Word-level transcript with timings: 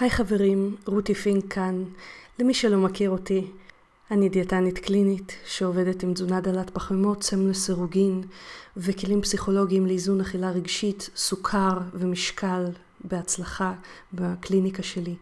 היי 0.00 0.10
חברים, 0.10 0.76
רותי 0.86 1.14
פינק 1.14 1.52
כאן. 1.52 1.84
למי 2.38 2.54
שלא 2.54 2.78
מכיר 2.78 3.10
אותי, 3.10 3.46
אני 4.10 4.28
דיאטנית 4.28 4.78
קלינית 4.78 5.32
שעובדת 5.46 6.02
עם 6.02 6.14
תזונה 6.14 6.40
דלת 6.40 6.70
פחמימות, 6.70 7.22
סמל 7.22 7.50
לסירוגין 7.50 8.22
וכלים 8.76 9.22
פסיכולוגיים 9.22 9.86
לאיזון 9.86 10.20
אכילה 10.20 10.50
רגשית, 10.50 11.10
סוכר 11.16 11.78
ומשקל 11.94 12.64
בהצלחה 13.04 13.72
בקליניקה 14.12 14.82
שלי. 14.82 15.14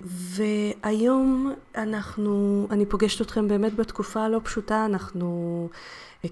והיום 0.00 1.52
אנחנו, 1.76 2.66
אני 2.70 2.86
פוגשת 2.86 3.20
אתכם 3.20 3.48
באמת 3.48 3.74
בתקופה 3.76 4.28
לא 4.28 4.40
פשוטה, 4.44 4.84
אנחנו 4.84 5.68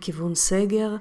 כיוון 0.01 0.35
סגר. 0.35 0.97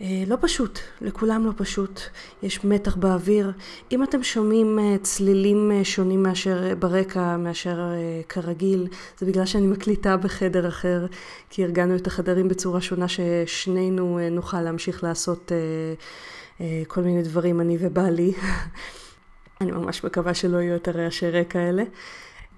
אה, 0.00 0.24
לא 0.26 0.36
פשוט, 0.40 0.78
לכולם 1.00 1.46
לא 1.46 1.52
פשוט, 1.56 2.00
יש 2.42 2.64
מתח 2.64 2.96
באוויר. 2.96 3.52
אם 3.92 4.02
אתם 4.02 4.22
שומעים 4.22 4.78
אה, 4.78 4.96
צלילים 5.02 5.72
אה, 5.72 5.84
שונים 5.84 6.22
מאשר 6.22 6.74
ברקע, 6.78 7.36
מאשר 7.36 7.78
כרגיל, 8.28 8.88
זה 9.18 9.26
בגלל 9.26 9.46
שאני 9.46 9.66
מקליטה 9.66 10.16
בחדר 10.16 10.68
אחר, 10.68 11.06
כי 11.50 11.64
ארגנו 11.64 11.96
את 11.96 12.06
החדרים 12.06 12.48
בצורה 12.48 12.80
שונה 12.80 13.06
ששנינו 13.08 14.18
נוכל 14.30 14.60
להמשיך 14.60 15.04
לעשות 15.04 15.52
כל 16.86 17.00
מיני 17.00 17.22
דברים, 17.22 17.60
אני 17.60 17.76
ובעלי. 17.80 18.32
אני 19.60 19.70
ממש 19.70 20.04
מקווה 20.04 20.34
שלא 20.34 20.56
יהיו 20.56 20.72
יותר 20.72 20.90
רעשי 20.90 21.30
רקע 21.30 21.58
האלה. 21.58 21.82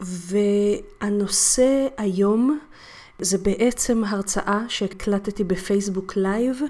והנושא 0.00 1.86
היום 1.96 2.58
זה 3.18 3.38
בעצם 3.38 4.04
הרצאה 4.04 4.60
שהקלטתי 4.68 5.44
בפייסבוק 5.44 6.16
live 6.16 6.60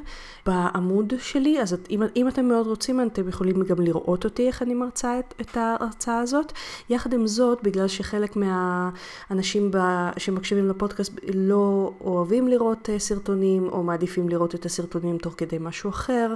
בעמוד 0.47 1.13
שלי, 1.19 1.61
אז 1.61 1.77
אם, 1.91 2.03
אם 2.17 2.29
אתם 2.29 2.45
מאוד 2.45 2.67
רוצים, 2.67 3.01
אתם 3.01 3.29
יכולים 3.29 3.63
גם 3.63 3.81
לראות 3.81 4.25
אותי 4.25 4.47
איך 4.47 4.63
אני 4.63 4.75
מרצה 4.75 5.19
את, 5.19 5.35
את 5.41 5.57
ההרצאה 5.57 6.19
הזאת. 6.19 6.53
יחד 6.91 7.13
עם 7.13 7.27
זאת, 7.27 7.63
בגלל 7.63 7.89
שחלק 7.89 8.37
מהאנשים 8.37 9.71
ב, 9.71 9.79
שמקשיבים 10.17 10.69
לפודקאסט 10.69 11.13
לא 11.35 11.93
אוהבים 12.01 12.49
לראות 12.49 12.91
אה, 12.91 12.99
סרטונים, 12.99 13.69
או 13.69 13.83
מעדיפים 13.83 14.29
לראות 14.29 14.55
את 14.55 14.67
הסרטונים 14.67 15.19
תוך 15.19 15.35
כדי 15.37 15.57
משהו 15.61 15.91
אחר, 15.91 16.35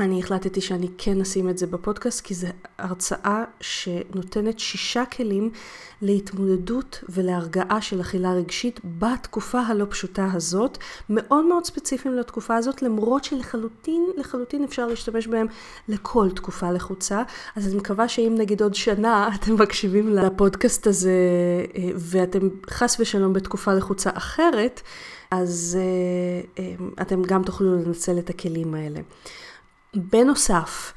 אני 0.00 0.20
החלטתי 0.20 0.60
שאני 0.60 0.88
כן 0.98 1.20
אשים 1.20 1.48
את 1.48 1.58
זה 1.58 1.66
בפודקאסט, 1.66 2.20
כי 2.20 2.34
זו 2.34 2.46
הרצאה 2.78 3.44
שנותנת 3.60 4.58
שישה 4.58 5.04
כלים 5.04 5.50
להתמודדות 6.02 7.04
ולהרגעה 7.08 7.80
של 7.80 8.00
אכילה 8.00 8.32
רגשית 8.32 8.80
בתקופה 8.98 9.60
הלא 9.60 9.86
פשוטה 9.90 10.28
הזאת, 10.32 10.78
מאוד 11.10 11.44
מאוד 11.44 11.64
ספציפיים 11.64 12.14
לתקופה 12.14 12.56
הזאת, 12.56 12.82
למרות 12.82 13.24
שלחלוטין, 13.24 14.06
לחלוטין 14.16 14.64
אפשר 14.64 14.86
להשתמש 14.86 15.26
בהם 15.26 15.46
לכל 15.88 16.28
תקופה 16.34 16.70
לחוצה. 16.70 17.22
אז 17.56 17.66
אני 17.66 17.76
מקווה 17.76 18.08
שאם 18.08 18.34
נגיד 18.38 18.62
עוד 18.62 18.74
שנה 18.74 19.28
אתם 19.34 19.62
מקשיבים 19.62 20.08
לפודקאסט 20.08 20.86
הזה, 20.86 21.12
אה, 21.76 21.90
ואתם 21.96 22.48
חס 22.70 22.96
ושלום 23.00 23.32
בתקופה 23.32 23.74
לחוצה 23.74 24.10
אחרת, 24.14 24.80
אז 25.30 25.78
אה, 25.80 26.62
אה, 26.64 27.02
אתם 27.02 27.22
גם 27.22 27.42
תוכלו 27.42 27.74
לנצל 27.74 28.18
את 28.18 28.30
הכלים 28.30 28.74
האלה. 28.74 29.00
בנוסף, 29.94 30.92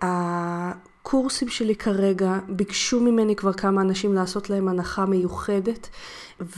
הקורסים 0.00 1.48
שלי 1.48 1.76
כרגע 1.76 2.38
ביקשו 2.48 3.00
ממני 3.00 3.36
כבר 3.36 3.52
כמה 3.52 3.80
אנשים 3.80 4.14
לעשות 4.14 4.50
להם 4.50 4.68
הנחה 4.68 5.06
מיוחדת 5.06 5.88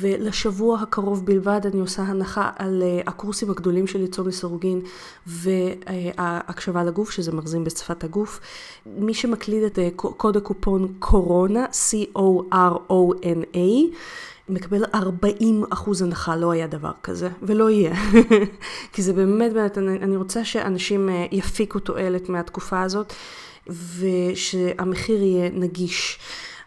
ולשבוע 0.00 0.80
הקרוב 0.80 1.26
בלבד 1.26 1.60
אני 1.66 1.80
עושה 1.80 2.02
הנחה 2.02 2.50
על 2.56 2.82
אה, 2.82 3.00
הקורסים 3.06 3.50
הגדולים 3.50 3.86
שלי, 3.86 4.08
צום 4.08 4.28
לסירוגין 4.28 4.80
והקשבה 5.26 6.84
לגוף, 6.84 7.10
שזה 7.10 7.32
מרזים 7.32 7.64
בשפת 7.64 8.04
הגוף. 8.04 8.40
מי 8.86 9.14
שמקליד 9.14 9.62
את 9.62 9.78
אה, 9.78 9.88
קוד 9.96 10.36
הקופון 10.36 10.94
קורונה, 10.98 11.66
C-O-R-O-N-A, 11.72 13.58
מקבל 14.48 14.84
40 14.94 15.64
אחוז 15.70 16.02
הנחה, 16.02 16.36
לא 16.36 16.50
היה 16.50 16.66
דבר 16.66 16.92
כזה, 17.02 17.28
ולא 17.42 17.70
יהיה. 17.70 17.94
כי 18.92 19.02
זה 19.02 19.12
באמת, 19.12 19.52
באמת, 19.52 19.78
אני, 19.78 20.16
רוצה 20.16 20.44
שאנשים 20.44 21.08
אה, 21.08 21.26
יפיקו 21.32 21.78
תועלת 21.78 22.28
מהתקופה 22.28 22.82
הזאת, 22.82 23.12
ושהמחיר 23.66 25.22
יהיה 25.22 25.50
נגיש. 25.50 26.18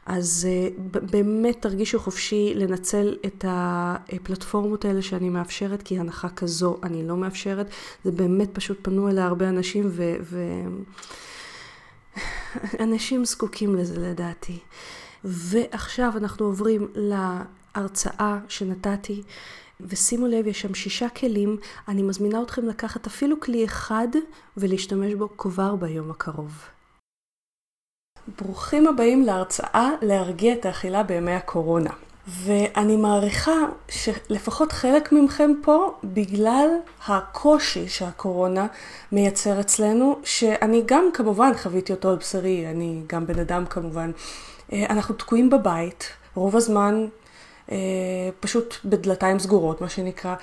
אז 0.05 0.47
אה, 0.49 0.67
באמת 1.11 1.61
תרגישו 1.61 1.99
חופשי 1.99 2.53
לנצל 2.55 3.15
את 3.25 3.45
הפלטפורמות 3.47 4.85
האלה 4.85 5.01
שאני 5.01 5.29
מאפשרת, 5.29 5.81
כי 5.83 5.99
הנחה 5.99 6.29
כזו 6.29 6.77
אני 6.83 7.07
לא 7.07 7.17
מאפשרת. 7.17 7.67
זה 8.03 8.11
באמת 8.11 8.49
פשוט 8.53 8.77
פנו 8.81 9.09
אליה 9.09 9.25
הרבה 9.25 9.49
אנשים, 9.49 9.89
ו... 9.89 10.15
ו... 10.21 10.39
אנשים 12.79 13.25
זקוקים 13.25 13.75
לזה 13.75 13.99
לדעתי. 13.99 14.59
ועכשיו 15.23 16.13
אנחנו 16.17 16.45
עוברים 16.45 16.87
להרצאה 17.77 18.37
שנתתי, 18.47 19.21
ושימו 19.81 20.27
לב, 20.27 20.47
יש 20.47 20.61
שם 20.61 20.73
שישה 20.73 21.09
כלים. 21.09 21.57
אני 21.87 22.01
מזמינה 22.01 22.41
אתכם 22.41 22.67
לקחת 22.67 23.07
אפילו 23.07 23.39
כלי 23.39 23.65
אחד 23.65 24.07
ולהשתמש 24.57 25.13
בו 25.13 25.37
כבר 25.37 25.75
ביום 25.75 26.11
הקרוב. 26.11 26.51
ברוכים 28.41 28.87
הבאים 28.87 29.23
להרצאה 29.23 29.89
להרגיע 30.01 30.53
את 30.53 30.65
האכילה 30.65 31.03
בימי 31.03 31.31
הקורונה. 31.31 31.89
ואני 32.27 32.95
מעריכה 32.95 33.55
שלפחות 33.89 34.71
חלק 34.71 35.11
מכם 35.11 35.51
פה, 35.61 35.93
בגלל 36.03 36.69
הקושי 37.07 37.87
שהקורונה 37.87 38.67
מייצר 39.11 39.59
אצלנו, 39.59 40.19
שאני 40.23 40.83
גם 40.85 41.09
כמובן 41.13 41.51
חוויתי 41.57 41.93
אותו 41.93 42.09
על 42.09 42.15
בשרי, 42.15 42.67
אני 42.71 43.01
גם 43.07 43.27
בן 43.27 43.39
אדם 43.39 43.65
כמובן, 43.65 44.11
אה, 44.73 44.85
אנחנו 44.89 45.15
תקועים 45.15 45.49
בבית, 45.49 46.09
רוב 46.35 46.55
הזמן 46.55 47.07
פשוט 48.39 48.75
בדלתיים 48.85 49.39
סגורות, 49.39 49.81
מה 49.81 49.89
שנקרא. 49.89 50.35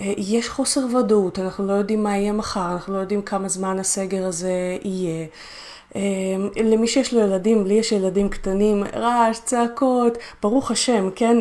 אה, 0.00 0.12
יש 0.16 0.48
חוסר 0.48 0.80
ודאות, 0.96 1.38
אנחנו 1.38 1.66
לא 1.66 1.72
יודעים 1.72 2.02
מה 2.02 2.16
יהיה 2.16 2.32
מחר, 2.32 2.72
אנחנו 2.72 2.94
לא 2.94 2.98
יודעים 2.98 3.22
כמה 3.22 3.48
זמן 3.48 3.78
הסגר 3.78 4.26
הזה 4.26 4.52
יהיה. 4.82 5.26
למי 6.56 6.88
שיש 6.88 7.14
לו 7.14 7.20
ילדים, 7.20 7.66
לי 7.66 7.74
יש 7.74 7.92
ילדים 7.92 8.28
קטנים, 8.28 8.84
רעש, 8.94 9.38
צעקות, 9.44 10.18
ברוך 10.42 10.70
השם, 10.70 11.08
כן? 11.14 11.36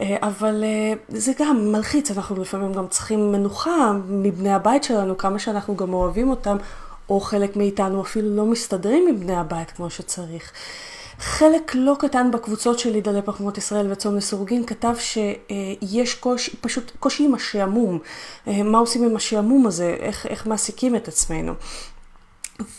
אבל 0.00 0.64
זה 1.08 1.32
גם 1.38 1.72
מלחיץ, 1.72 2.10
אנחנו 2.10 2.42
לפעמים 2.42 2.72
גם 2.72 2.88
צריכים 2.88 3.32
מנוחה 3.32 3.92
מבני 4.08 4.52
הבית 4.52 4.84
שלנו, 4.84 5.18
כמה 5.18 5.38
שאנחנו 5.38 5.76
גם 5.76 5.94
אוהבים 5.94 6.30
אותם, 6.30 6.56
או 7.08 7.20
חלק 7.20 7.56
מאיתנו 7.56 8.02
אפילו 8.02 8.36
לא 8.36 8.46
מסתדרים 8.46 9.06
עם 9.08 9.20
בני 9.20 9.36
הבית 9.36 9.70
כמו 9.70 9.90
שצריך. 9.90 10.52
חלק 11.18 11.72
לא 11.74 11.96
קטן 11.98 12.30
בקבוצות 12.30 12.78
שלי, 12.78 13.00
דלי 13.00 13.22
פחמות 13.22 13.58
ישראל 13.58 13.92
וצום 13.92 14.16
לסירוגין, 14.16 14.66
כתב 14.66 14.94
שיש 14.98 16.14
קושי, 16.14 16.56
פשוט 16.60 16.92
קושי 17.00 17.24
עם 17.24 17.34
השעמום. 17.34 17.98
אה, 18.48 18.62
מה 18.62 18.78
עושים 18.78 19.04
עם 19.04 19.16
השעמום 19.16 19.66
הזה? 19.66 19.96
איך, 20.00 20.26
איך 20.26 20.46
מעסיקים 20.46 20.96
את 20.96 21.08
עצמנו? 21.08 21.52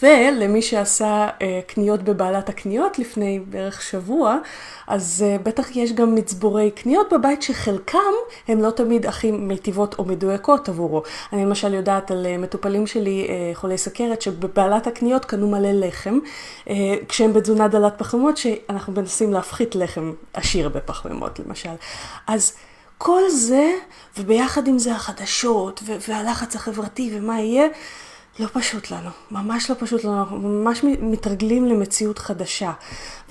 ולמי 0.02 0.62
שעשה 0.62 1.28
אה, 1.42 1.60
קניות 1.68 2.04
בבעלת 2.04 2.50
הקניות 2.50 3.00
לפני 3.00 3.40
בערך 3.40 3.82
שבוע, 3.82 4.38
אז 4.88 5.26
אה, 5.28 5.38
בטח 5.44 5.76
יש 5.76 5.94
גם 5.94 6.16
מצבורי 6.16 6.72
קניות 6.72 7.14
בבית 7.14 7.42
שחלקם 7.42 8.00
הם 8.48 8.62
לא 8.62 8.72
תמיד 8.72 9.06
הכי 9.06 9.32
מיטיבות 9.32 9.96
או 10.00 10.06
מדויקות 10.06 10.70
עבורו. 10.70 11.04
אני 11.34 11.46
למשל 11.46 11.74
יודעת 11.74 12.12
על 12.12 12.26
אה, 12.26 12.38
מטופלים 12.38 12.88
שלי, 12.88 13.28
חולי 13.54 13.78
סכרת, 13.78 14.22
שבבעלת 14.22 14.88
הקניות 14.88 15.26
קנו 15.26 15.50
מלא 15.50 15.72
לחם, 15.72 16.20
כשהם 17.08 17.34
בתזונה 17.34 17.68
דלת 17.68 17.94
פחמימות, 17.98 18.38
שאנחנו 18.38 18.94
מנסים 18.94 19.34
להפחית 19.34 19.76
לחם 19.76 20.14
עשיר 20.34 20.70
בפחמימות 20.70 21.40
למשל. 21.40 21.70
אז 22.28 22.54
כל 22.98 23.22
זה, 23.30 23.72
וביחד 24.18 24.68
עם 24.68 24.80
זה 24.80 24.96
החדשות, 24.96 25.84
והלחץ 26.08 26.56
החברתי 26.56 27.12
ומה 27.14 27.40
יהיה, 27.40 27.68
לא 28.40 28.48
פשוט 28.54 28.92
לנו, 28.92 29.10
ממש 29.32 29.70
לא 29.70 29.76
פשוט 29.80 30.04
לנו, 30.04 30.20
אנחנו 30.20 30.38
ממש 30.38 30.84
מתרגלים 30.84 31.66
למציאות 31.66 32.20
חדשה. 32.20 32.72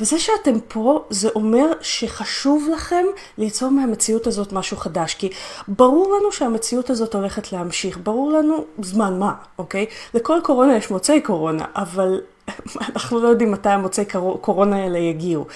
וזה 0.01 0.19
שאתם 0.19 0.61
פה, 0.69 1.05
זה 1.11 1.29
אומר 1.35 1.73
שחשוב 1.81 2.69
לכם 2.73 3.05
ליצור 3.39 3.71
מהמציאות 3.71 4.27
הזאת 4.27 4.53
משהו 4.53 4.77
חדש. 4.77 5.15
כי 5.15 5.31
ברור 5.69 6.17
לנו 6.19 6.33
שהמציאות 6.33 6.91
הזאת 6.91 7.15
הולכת 7.15 7.53
להמשיך, 7.53 7.99
ברור 8.03 8.33
לנו 8.33 8.65
זמן 8.83 9.19
מה, 9.19 9.35
אוקיי? 9.59 9.87
לכל 10.15 10.39
קורונה 10.43 10.77
יש 10.77 10.91
מוצאי 10.91 11.21
קורונה, 11.21 11.65
אבל 11.77 12.21
אנחנו 12.91 13.21
לא 13.21 13.29
יודעים 13.29 13.53
מתי 13.53 13.69
המוצאי 13.69 14.05
קורונה 14.41 14.77
האלה 14.77 14.99
יגיעו. 14.99 15.47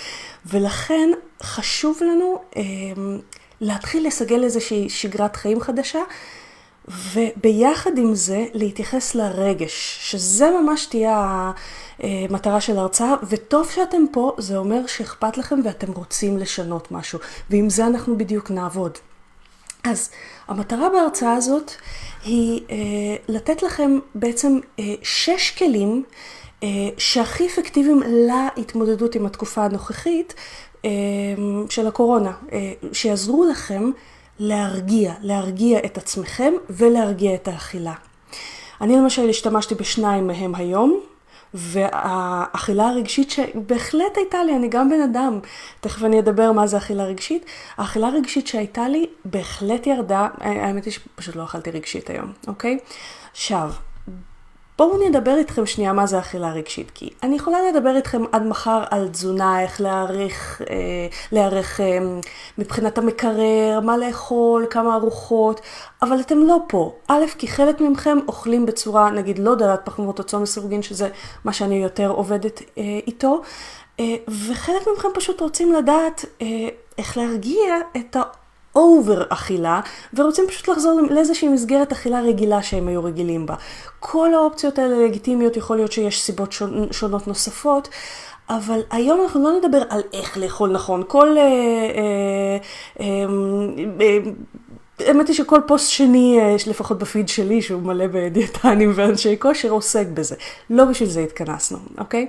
ולכן 0.47 1.11
חשוב 1.43 1.99
לנו 2.03 2.39
אה, 2.57 2.63
להתחיל 3.61 4.07
לסגל 4.07 4.45
איזושהי 4.45 4.89
שגרת 4.89 5.37
חיים 5.37 5.61
חדשה. 5.61 6.01
וביחד 7.13 7.99
עם 7.99 8.15
זה 8.15 8.47
להתייחס 8.55 9.15
לרגש, 9.15 9.99
שזה 10.01 10.51
ממש 10.51 10.87
תהיה 10.87 11.53
המטרה 11.99 12.61
של 12.61 12.79
ההרצאה, 12.79 13.15
וטוב 13.29 13.71
שאתם 13.71 14.05
פה, 14.13 14.33
זה 14.39 14.57
אומר 14.57 14.87
שאכפת 14.87 15.39
לכם 15.39 15.61
ואתם 15.65 15.93
רוצים 15.93 16.39
לשנות 16.39 16.93
משהו, 16.93 17.19
ועם 17.51 17.71
זה 17.71 17.87
אנחנו 17.87 18.19
בדיוק 18.19 18.51
נעבוד. 18.51 18.99
אז 19.85 20.11
המטרה 20.49 20.89
בהרצאה 20.89 21.33
הזאת 21.33 21.73
היא 22.25 22.61
אה, 22.71 22.77
לתת 23.29 23.63
לכם 23.63 23.99
בעצם 24.15 24.59
אה, 24.79 24.95
שש 25.03 25.51
כלים 25.59 26.05
אה, 26.63 26.69
שהכי 26.99 27.47
אפקטיביים 27.47 28.03
להתמודדות 28.07 29.15
עם 29.15 29.27
התקופה 29.27 29.65
הנוכחית 29.65 30.35
אה, 30.85 30.91
של 31.71 31.87
הקורונה, 31.87 32.33
אה, 32.53 32.73
שיעזרו 32.93 33.45
לכם 33.45 33.91
להרגיע, 34.39 35.13
להרגיע 35.23 35.79
את 35.85 35.99
עצמכם 35.99 36.53
ולהרגיע 36.71 37.35
את 37.35 37.49
האכילה. 37.49 37.95
אני 38.81 38.97
למשל 38.97 39.29
השתמשתי 39.29 39.75
בשניים 39.75 40.27
מהם 40.27 40.55
היום, 40.55 41.01
והאכילה 41.55 42.89
הרגשית 42.89 43.31
שבהחלט 43.31 44.17
הייתה 44.17 44.45
לי, 44.45 44.57
אני 44.57 44.69
גם 44.69 44.91
בן 44.91 45.01
אדם, 45.01 45.41
תכף 45.81 46.05
אני 46.05 46.19
אדבר 46.19 46.53
מה 46.53 46.67
זה 46.67 46.77
אכילה 46.77 47.05
רגשית, 47.05 47.45
האכילה 47.77 48.07
הרגשית 48.07 48.47
שהייתה 48.47 48.89
לי 48.89 49.07
בהחלט 49.25 49.87
ירדה, 49.87 50.29
האמת 50.41 50.85
היא 50.85 50.93
שפשוט 50.93 51.37
לא 51.37 51.45
אכלתי 51.45 51.71
רגשית 51.71 52.11
היום, 52.11 52.33
אוקיי? 52.47 52.79
עכשיו, 53.33 53.71
בואו 54.79 55.09
נדבר 55.09 55.37
איתכם 55.37 55.67
שנייה 55.67 55.93
מה 55.93 56.07
זה 56.07 56.19
אכילה 56.19 56.53
רגשית, 56.53 56.91
כי 56.95 57.11
אני 57.23 57.37
יכולה 57.37 57.59
לדבר 57.71 57.97
איתכם 57.97 58.23
עד 58.33 58.47
מחר 58.47 58.85
על 58.91 59.09
תזונה, 59.09 59.63
איך 59.63 59.81
להעריך, 59.81 60.63
אה, 60.71 60.77
להעריך 61.33 61.81
אה, 61.81 61.99
מבחינת 62.59 62.99
המקרר, 62.99 63.81
מה 63.83 63.97
לאכול, 63.97 64.67
כמה 64.71 64.95
ארוחות, 64.95 65.61
אבל 66.03 66.21
אתם 66.21 66.39
לא 66.39 66.59
פה. 66.69 66.95
א', 67.09 67.25
כי 67.39 67.49
חלק 67.49 67.81
מכם 67.81 68.19
אוכלים 68.29 68.67
בצורה, 68.67 69.11
נגיד, 69.11 69.39
לא 69.39 69.55
דלת 69.55 69.81
פחמות 69.85 70.19
או 70.19 70.25
צום 70.25 70.43
לסירוגין, 70.43 70.83
שזה 70.83 71.09
מה 71.45 71.53
שאני 71.53 71.83
יותר 71.83 72.11
עובדת 72.11 72.63
אה, 72.79 72.83
איתו, 73.07 73.43
אה, 74.01 74.17
וחלק 74.49 74.83
מכם 74.97 75.09
פשוט 75.15 75.41
רוצים 75.41 75.73
לדעת 75.73 76.25
אה, 76.43 76.69
איך 76.99 77.17
להרגיע 77.17 77.77
את 77.97 78.17
ה... 78.17 78.23
over 78.79 79.23
אכילה, 79.29 79.81
ורוצים 80.15 80.45
פשוט 80.49 80.69
לחזור 80.69 81.01
לאיזושהי 81.11 81.49
מסגרת 81.49 81.93
אכילה 81.93 82.21
רגילה 82.21 82.63
שהם 82.63 82.89
היו 82.89 83.05
רגילים 83.05 83.47
בה. 83.47 83.55
כל 84.01 84.35
האופציות 84.35 84.79
האלה 84.79 85.05
לגיטימיות, 85.05 85.57
יכול 85.57 85.77
להיות 85.77 85.93
שיש 85.93 86.23
סיבות 86.23 86.55
שונות 86.91 87.27
נוספות. 87.29 87.89
אבל 88.51 88.81
היום 88.91 89.21
אנחנו 89.23 89.43
לא 89.43 89.59
נדבר 89.59 89.83
על 89.89 90.03
איך 90.13 90.39
לאכול 90.39 90.71
נכון. 90.71 91.03
כל... 91.07 91.39
אה, 91.39 91.43
אה, 91.43 92.59
אה, 93.01 93.25
אה, 94.01 94.19
האמת 95.07 95.29
היא 95.29 95.37
שכל 95.37 95.61
פוסט 95.67 95.91
שני, 95.91 96.39
אה, 96.41 96.57
לפחות 96.67 96.99
בפיד 96.99 97.29
שלי, 97.29 97.63
שהוא 97.63 97.83
מלא 97.83 98.05
בדיאטנים 98.13 98.93
ואנשי 98.95 99.37
כושר, 99.39 99.71
עוסק 99.71 100.07
בזה. 100.15 100.37
לא 100.71 100.85
בשביל 100.85 101.09
זה 101.09 101.21
התכנסנו, 101.21 101.79
אוקיי? 101.99 102.27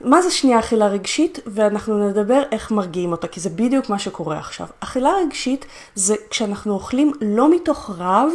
מה 0.00 0.22
זה 0.22 0.30
שנייה 0.30 0.58
אכילה 0.58 0.86
רגשית? 0.86 1.38
ואנחנו 1.46 2.08
נדבר 2.08 2.42
איך 2.52 2.70
מרגיעים 2.70 3.12
אותה, 3.12 3.28
כי 3.28 3.40
זה 3.40 3.50
בדיוק 3.50 3.88
מה 3.88 3.98
שקורה 3.98 4.38
עכשיו. 4.38 4.66
אכילה 4.80 5.10
רגשית 5.26 5.66
זה 5.94 6.14
כשאנחנו 6.30 6.72
אוכלים 6.72 7.12
לא 7.20 7.50
מתוך 7.50 7.90
רעב, 7.98 8.28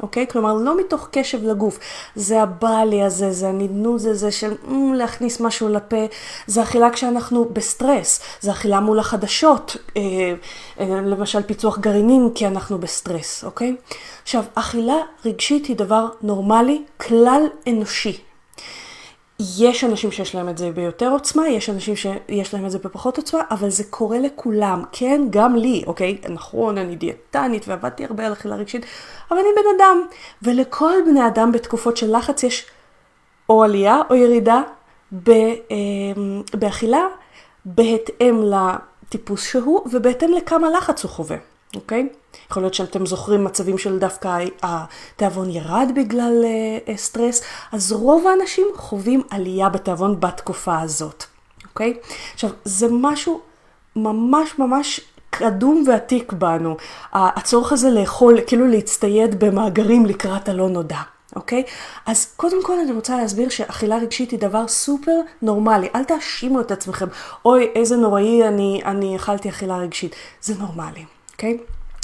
אוקיי? 0.00 0.26
כלומר, 0.26 0.54
לא 0.54 0.80
מתוך 0.80 1.08
קשב 1.10 1.44
לגוף. 1.44 1.78
זה 2.16 2.42
הבא 2.42 2.78
לי 2.78 3.02
הזה, 3.02 3.32
זה 3.32 3.48
הנדנוד 3.48 4.06
הזה 4.06 4.32
של 4.32 4.52
mm, 4.52 4.72
להכניס 4.94 5.40
משהו 5.40 5.68
לפה. 5.68 6.06
זה 6.46 6.62
אכילה 6.62 6.90
כשאנחנו 6.90 7.44
בסטרס. 7.44 8.20
זה 8.40 8.50
אכילה 8.50 8.80
מול 8.80 8.98
החדשות, 8.98 9.76
אה, 9.96 10.02
אה, 10.80 10.86
למשל 10.86 11.42
פיצוח 11.42 11.78
גרעינים, 11.78 12.30
כי 12.34 12.46
אנחנו 12.46 12.78
בסטרס, 12.78 13.44
אוקיי? 13.44 13.76
עכשיו, 14.22 14.44
אכילה 14.54 14.96
רגשית 15.24 15.66
היא 15.66 15.76
דבר 15.76 16.06
נורמלי, 16.22 16.82
כלל 16.96 17.42
אנושי. 17.68 18.31
יש 19.58 19.84
אנשים 19.84 20.12
שיש 20.12 20.34
להם 20.34 20.48
את 20.48 20.58
זה 20.58 20.70
ביותר 20.70 21.08
עוצמה, 21.08 21.48
יש 21.48 21.70
אנשים 21.70 21.96
שיש 21.96 22.54
להם 22.54 22.66
את 22.66 22.70
זה 22.70 22.78
בפחות 22.78 23.16
עוצמה, 23.16 23.40
אבל 23.50 23.70
זה 23.70 23.84
קורה 23.90 24.18
לכולם, 24.18 24.82
כן, 24.92 25.20
גם 25.30 25.56
לי, 25.56 25.82
אוקיי? 25.86 26.18
נכון, 26.28 26.78
אני 26.78 26.96
דיאטנית 26.96 27.68
ועבדתי 27.68 28.04
הרבה 28.04 28.26
על 28.26 28.32
אכילה 28.32 28.56
רגשית, 28.56 28.86
אבל 29.30 29.38
אני 29.38 29.48
בן 29.56 29.82
אדם, 29.82 30.02
ולכל 30.42 30.92
בני 31.06 31.26
אדם 31.26 31.52
בתקופות 31.52 31.96
של 31.96 32.16
לחץ 32.16 32.42
יש 32.42 32.66
או 33.48 33.62
עלייה 33.62 34.00
או 34.10 34.14
ירידה 34.14 34.62
אמ, 35.12 36.42
באכילה, 36.54 37.06
בהתאם 37.64 38.42
לטיפוס 38.42 39.44
שהוא 39.44 39.88
ובהתאם 39.92 40.32
לכמה 40.32 40.70
לחץ 40.70 41.02
הוא 41.02 41.10
חווה. 41.10 41.51
אוקיי? 41.76 42.08
יכול 42.50 42.62
להיות 42.62 42.74
שאתם 42.74 43.06
זוכרים 43.06 43.44
מצבים 43.44 43.78
של 43.78 43.98
דווקא 43.98 44.38
התיאבון 44.62 45.50
ירד 45.50 45.90
בגלל 45.96 46.44
אה, 46.88 46.96
סטרס, 46.96 47.42
אז 47.72 47.92
רוב 47.92 48.26
האנשים 48.26 48.66
חווים 48.76 49.22
עלייה 49.30 49.68
בתיאבון 49.68 50.20
בתקופה 50.20 50.80
הזאת, 50.80 51.24
אוקיי? 51.70 51.94
עכשיו, 52.34 52.50
זה 52.64 52.86
משהו 52.90 53.40
ממש 53.96 54.58
ממש 54.58 55.00
קדום 55.30 55.84
ועתיק 55.86 56.32
בנו, 56.32 56.76
הצורך 57.12 57.72
הזה 57.72 57.90
לאכול, 57.90 58.38
כאילו 58.46 58.66
להצטייד 58.66 59.44
במאגרים 59.44 60.06
לקראת 60.06 60.48
הלא 60.48 60.68
נודע. 60.68 61.00
אוקיי? 61.36 61.62
אז 62.06 62.34
קודם 62.36 62.64
כל 62.64 62.78
אני 62.80 62.92
רוצה 62.92 63.16
להסביר 63.16 63.48
שאכילה 63.48 63.96
רגשית 63.96 64.30
היא 64.30 64.38
דבר 64.38 64.68
סופר 64.68 65.20
נורמלי. 65.42 65.88
אל 65.94 66.04
תאשימו 66.04 66.60
את 66.60 66.70
עצמכם, 66.70 67.06
אוי, 67.44 67.70
איזה 67.74 67.96
נוראי 67.96 68.48
אני, 68.48 68.80
אני 68.84 69.16
אכלתי 69.16 69.48
אכילה 69.48 69.76
רגשית. 69.76 70.14
זה 70.42 70.54
נורמלי. 70.58 71.04
אוקיי? 71.32 71.58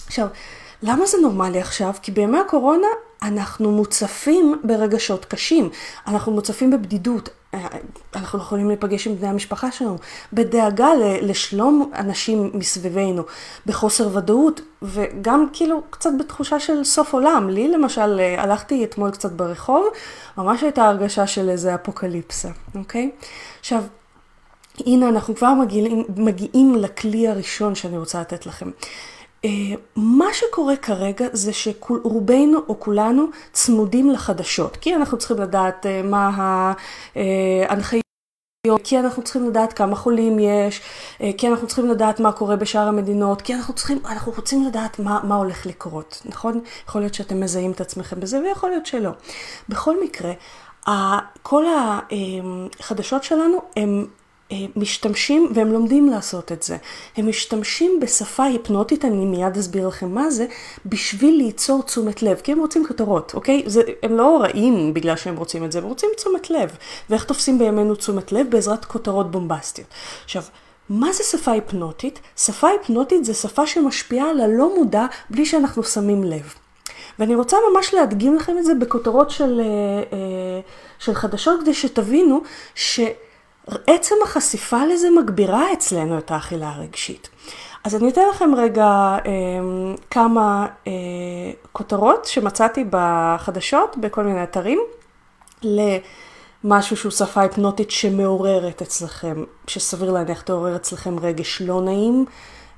עכשיו, 0.06 0.26
למה 0.82 1.06
זה 1.06 1.18
נורמלי 1.22 1.60
עכשיו? 1.60 1.94
כי 2.02 2.12
בימי 2.12 2.38
הקורונה 2.38 2.86
אנחנו 3.22 3.70
מוצפים 3.70 4.60
ברגשות 4.64 5.24
קשים, 5.24 5.70
אנחנו 6.06 6.32
מוצפים 6.32 6.70
בבדידות, 6.70 7.28
אנחנו 8.16 8.38
יכולים 8.38 8.68
להיפגש 8.68 9.06
עם 9.06 9.16
בני 9.16 9.28
המשפחה 9.28 9.72
שלנו, 9.72 9.96
בדאגה 10.32 10.88
לשלום 11.22 11.90
אנשים 11.94 12.50
מסביבנו, 12.54 13.22
בחוסר 13.66 14.16
ודאות, 14.16 14.60
וגם 14.82 15.46
כאילו 15.52 15.82
קצת 15.90 16.10
בתחושה 16.18 16.60
של 16.60 16.84
סוף 16.84 17.14
עולם. 17.14 17.50
לי 17.50 17.68
למשל, 17.68 18.20
הלכתי 18.38 18.84
אתמול 18.84 19.10
קצת 19.10 19.32
ברחוב, 19.32 19.86
ממש 20.38 20.62
הייתה 20.62 20.84
הרגשה 20.84 21.26
של 21.26 21.48
איזה 21.48 21.74
אפוקליפסה, 21.74 22.48
אוקיי? 22.74 23.10
עכשיו, 23.60 23.82
הנה 24.86 25.08
אנחנו 25.08 25.34
כבר 25.36 25.54
מגיעים, 25.54 26.04
מגיעים 26.16 26.74
לכלי 26.74 27.28
הראשון 27.28 27.74
שאני 27.74 27.98
רוצה 27.98 28.20
לתת 28.20 28.46
לכם. 28.46 28.70
אה, 29.44 29.50
מה 29.96 30.26
שקורה 30.32 30.76
כרגע 30.76 31.26
זה 31.32 31.52
שרובנו 31.52 32.58
או 32.68 32.80
כולנו 32.80 33.26
צמודים 33.52 34.10
לחדשות, 34.10 34.76
כי 34.76 34.94
אנחנו 34.94 35.18
צריכים 35.18 35.36
לדעת 35.36 35.86
אה, 35.86 36.02
מה 36.02 36.30
ההנחיות. 37.68 38.02
כי 38.84 38.98
אנחנו 38.98 39.22
צריכים 39.22 39.48
לדעת 39.48 39.72
כמה 39.72 39.96
חולים 39.96 40.38
יש, 40.38 40.80
אה, 41.20 41.30
כי 41.38 41.48
אנחנו 41.48 41.66
צריכים 41.66 41.86
לדעת 41.86 42.20
מה 42.20 42.32
קורה 42.32 42.56
בשאר 42.56 42.88
המדינות, 42.88 43.42
כי 43.42 43.54
אנחנו 43.54 43.74
צריכים, 43.74 43.98
אנחנו 44.06 44.32
רוצים 44.32 44.64
לדעת 44.64 44.98
מה, 44.98 45.20
מה 45.24 45.34
הולך 45.34 45.66
לקרות, 45.66 46.22
נכון? 46.24 46.60
יכול 46.88 47.00
להיות 47.00 47.14
שאתם 47.14 47.40
מזהים 47.40 47.70
את 47.70 47.80
עצמכם 47.80 48.20
בזה 48.20 48.40
ויכול 48.40 48.70
להיות 48.70 48.86
שלא. 48.86 49.10
בכל 49.68 50.02
מקרה, 50.02 50.32
כל 51.42 51.64
החדשות 52.80 53.24
שלנו 53.24 53.58
אה, 53.78 53.82
משתמשים, 54.76 55.48
והם 55.54 55.72
לומדים 55.72 56.10
לעשות 56.10 56.52
את 56.52 56.62
זה, 56.62 56.76
הם 57.16 57.28
משתמשים 57.28 58.00
בשפה 58.00 58.44
היפנוטית, 58.44 59.04
אני 59.04 59.24
מיד 59.24 59.56
אסביר 59.56 59.88
לכם 59.88 60.14
מה 60.14 60.30
זה, 60.30 60.46
בשביל 60.86 61.34
ליצור 61.34 61.82
תשומת 61.82 62.22
לב, 62.22 62.40
כי 62.40 62.52
הם 62.52 62.58
רוצים 62.58 62.86
כותרות, 62.86 63.34
אוקיי? 63.34 63.62
זה, 63.66 63.82
הם 64.02 64.16
לא 64.16 64.40
רעים 64.42 64.94
בגלל 64.94 65.16
שהם 65.16 65.36
רוצים 65.36 65.64
את 65.64 65.72
זה, 65.72 65.78
הם 65.78 65.84
רוצים 65.84 66.08
תשומת 66.16 66.50
לב. 66.50 66.76
ואיך 67.10 67.24
תופסים 67.24 67.58
בימינו 67.58 67.94
תשומת 67.94 68.32
לב? 68.32 68.50
בעזרת 68.50 68.84
כותרות 68.84 69.30
בומבסטיות. 69.30 69.88
עכשיו, 70.24 70.42
מה 70.88 71.12
זה 71.12 71.24
שפה 71.24 71.52
היפנוטית? 71.52 72.20
שפה 72.36 72.68
היפנוטית 72.68 73.24
זה 73.24 73.34
שפה 73.34 73.66
שמשפיעה 73.66 74.30
על 74.30 74.40
הלא 74.40 74.76
מודע 74.76 75.06
בלי 75.30 75.46
שאנחנו 75.46 75.82
שמים 75.84 76.24
לב. 76.24 76.54
ואני 77.18 77.34
רוצה 77.34 77.56
ממש 77.72 77.94
להדגים 77.94 78.34
לכם 78.34 78.58
את 78.58 78.64
זה 78.64 78.74
בכותרות 78.74 79.30
של, 79.30 79.60
אה, 79.60 79.66
אה, 80.12 80.60
של 80.98 81.14
חדשות, 81.14 81.60
כדי 81.60 81.74
שתבינו 81.74 82.42
ש... 82.74 83.00
עצם 83.86 84.14
החשיפה 84.24 84.84
לזה 84.84 85.08
מגבירה 85.10 85.72
אצלנו 85.72 86.18
את 86.18 86.30
האכילה 86.30 86.68
הרגשית. 86.68 87.28
אז 87.84 87.94
אני 87.94 88.08
אתן 88.08 88.20
לכם 88.30 88.50
רגע 88.56 88.84
אה, 88.84 89.30
כמה 90.10 90.66
אה, 90.86 90.92
כותרות 91.72 92.24
שמצאתי 92.24 92.84
בחדשות, 92.90 93.96
בכל 93.96 94.24
מיני 94.24 94.42
אתרים. 94.42 94.80
למשהו 95.62 96.96
שהוא 96.96 97.12
שפה 97.12 97.40
היפנוטית 97.40 97.90
שמעוררת 97.90 98.82
אצלכם, 98.82 99.44
שסביר 99.66 100.12
להניח 100.12 100.42
תעורר 100.42 100.76
אצלכם 100.76 101.18
רגש 101.18 101.62
לא 101.62 101.80
נעים, 101.80 102.24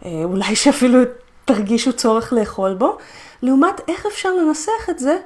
אה, 0.04 0.10
אולי 0.24 0.56
שאפילו 0.56 0.98
תרגישו 1.44 1.92
צורך 1.92 2.32
לאכול 2.32 2.74
בו, 2.74 2.98
לעומת 3.42 3.80
איך 3.88 4.06
אפשר 4.06 4.28
לנסח 4.34 4.90
את 4.90 4.98
זה 4.98 5.18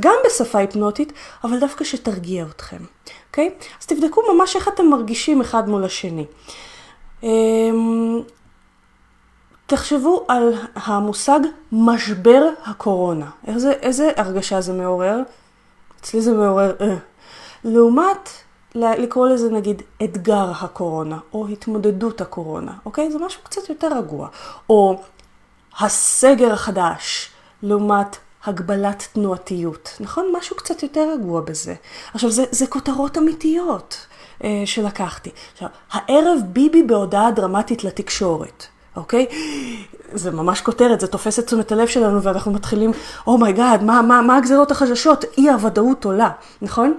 גם 0.00 0.14
בשפה 0.26 0.58
היפנוטית, 0.58 1.12
אבל 1.44 1.60
דווקא 1.60 1.84
שתרגיע 1.84 2.44
אתכם, 2.50 2.82
אוקיי? 3.26 3.54
אז 3.80 3.86
תבדקו 3.86 4.22
ממש 4.34 4.56
איך 4.56 4.68
אתם 4.68 4.86
מרגישים 4.86 5.40
אחד 5.40 5.68
מול 5.68 5.84
השני. 5.84 6.24
אמ, 7.22 8.20
תחשבו 9.66 10.24
על 10.28 10.54
המושג 10.74 11.40
משבר 11.72 12.48
הקורונה. 12.64 13.30
איזה, 13.46 13.72
איזה 13.72 14.10
הרגשה 14.16 14.60
זה 14.60 14.72
מעורר? 14.72 15.22
אצלי 16.00 16.20
זה 16.20 16.32
מעורר 16.32 16.72
אה. 16.80 16.96
לעומת 17.64 18.28
לקרוא 18.74 19.28
לזה 19.28 19.50
נגיד 19.50 19.82
אתגר 20.04 20.52
הקורונה, 20.60 21.18
או 21.32 21.48
התמודדות 21.48 22.20
הקורונה, 22.20 22.72
אוקיי? 22.84 23.10
זה 23.10 23.18
משהו 23.18 23.42
קצת 23.42 23.68
יותר 23.68 23.98
רגוע. 23.98 24.28
או 24.70 25.00
הסגר 25.80 26.52
החדש, 26.52 27.30
לעומת 27.62 28.16
הגבלת 28.46 29.08
תנועתיות, 29.12 29.96
נכון? 30.00 30.32
משהו 30.38 30.56
קצת 30.56 30.82
יותר 30.82 31.08
רגוע 31.12 31.40
בזה. 31.40 31.74
עכשיו, 32.14 32.30
זה, 32.30 32.44
זה 32.50 32.66
כותרות 32.66 33.18
אמיתיות 33.18 34.06
אה, 34.44 34.62
שלקחתי. 34.64 35.30
עכשיו, 35.52 35.68
הערב 35.90 36.38
ביבי 36.46 36.82
בהודעה 36.82 37.30
דרמטית 37.30 37.84
לתקשורת. 37.84 38.66
אוקיי? 38.96 39.26
זה 40.12 40.30
ממש 40.30 40.60
כותרת, 40.60 41.00
זה 41.00 41.06
תופס 41.06 41.38
את 41.38 41.46
תשומת 41.46 41.72
הלב 41.72 41.86
שלנו 41.86 42.22
ואנחנו 42.22 42.52
מתחילים, 42.52 42.90
Oh 43.26 43.39
my 43.39 43.53
God, 43.53 43.80
oh 43.80 43.84
מה, 43.84 44.02
מה, 44.02 44.22
מה 44.22 44.36
הגזירות 44.36 44.70
החדשות? 44.70 45.24
אי 45.38 45.50
הוודאות 45.50 46.04
עולה, 46.04 46.30
נכון? 46.62 46.94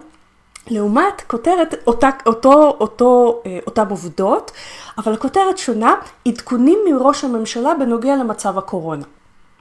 לעומת 0.70 1.22
כותרת, 1.28 1.76
אותה, 1.88 2.10
אותו, 2.26 2.78
אותו, 2.80 3.42
אה, 3.46 3.60
אותם 3.68 3.86
עובדות, 3.90 4.52
אבל 4.98 5.14
הכותרת 5.14 5.58
שונה, 5.58 5.96
עדכונים 6.28 6.80
מראש 6.92 7.24
הממשלה 7.24 7.74
בנוגע 7.80 8.16
למצב 8.16 8.58
הקורונה. 8.58 9.04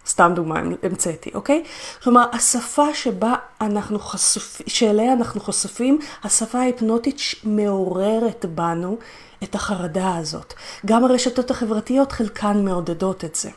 סתם 0.07 0.33
דוגמה 0.35 0.61
המצאתי, 0.83 1.31
אוקיי? 1.35 1.65
כלומר, 2.03 2.25
השפה 2.33 2.95
שבה 2.95 3.35
אנחנו 3.61 3.99
חשופים, 3.99 4.67
שאליה 4.69 5.13
אנחנו 5.13 5.41
חשופים, 5.41 5.99
השפה 6.25 6.59
ההיפנוטית 6.59 7.21
מעוררת 7.45 8.45
בנו 8.55 8.97
את 9.43 9.55
החרדה 9.55 10.17
הזאת. 10.17 10.55
גם 10.87 11.05
הרשתות 11.05 11.51
החברתיות 11.51 12.13
חלקן 12.13 12.65
מעודדות 12.65 13.25
את 13.25 13.35
זה. 13.35 13.51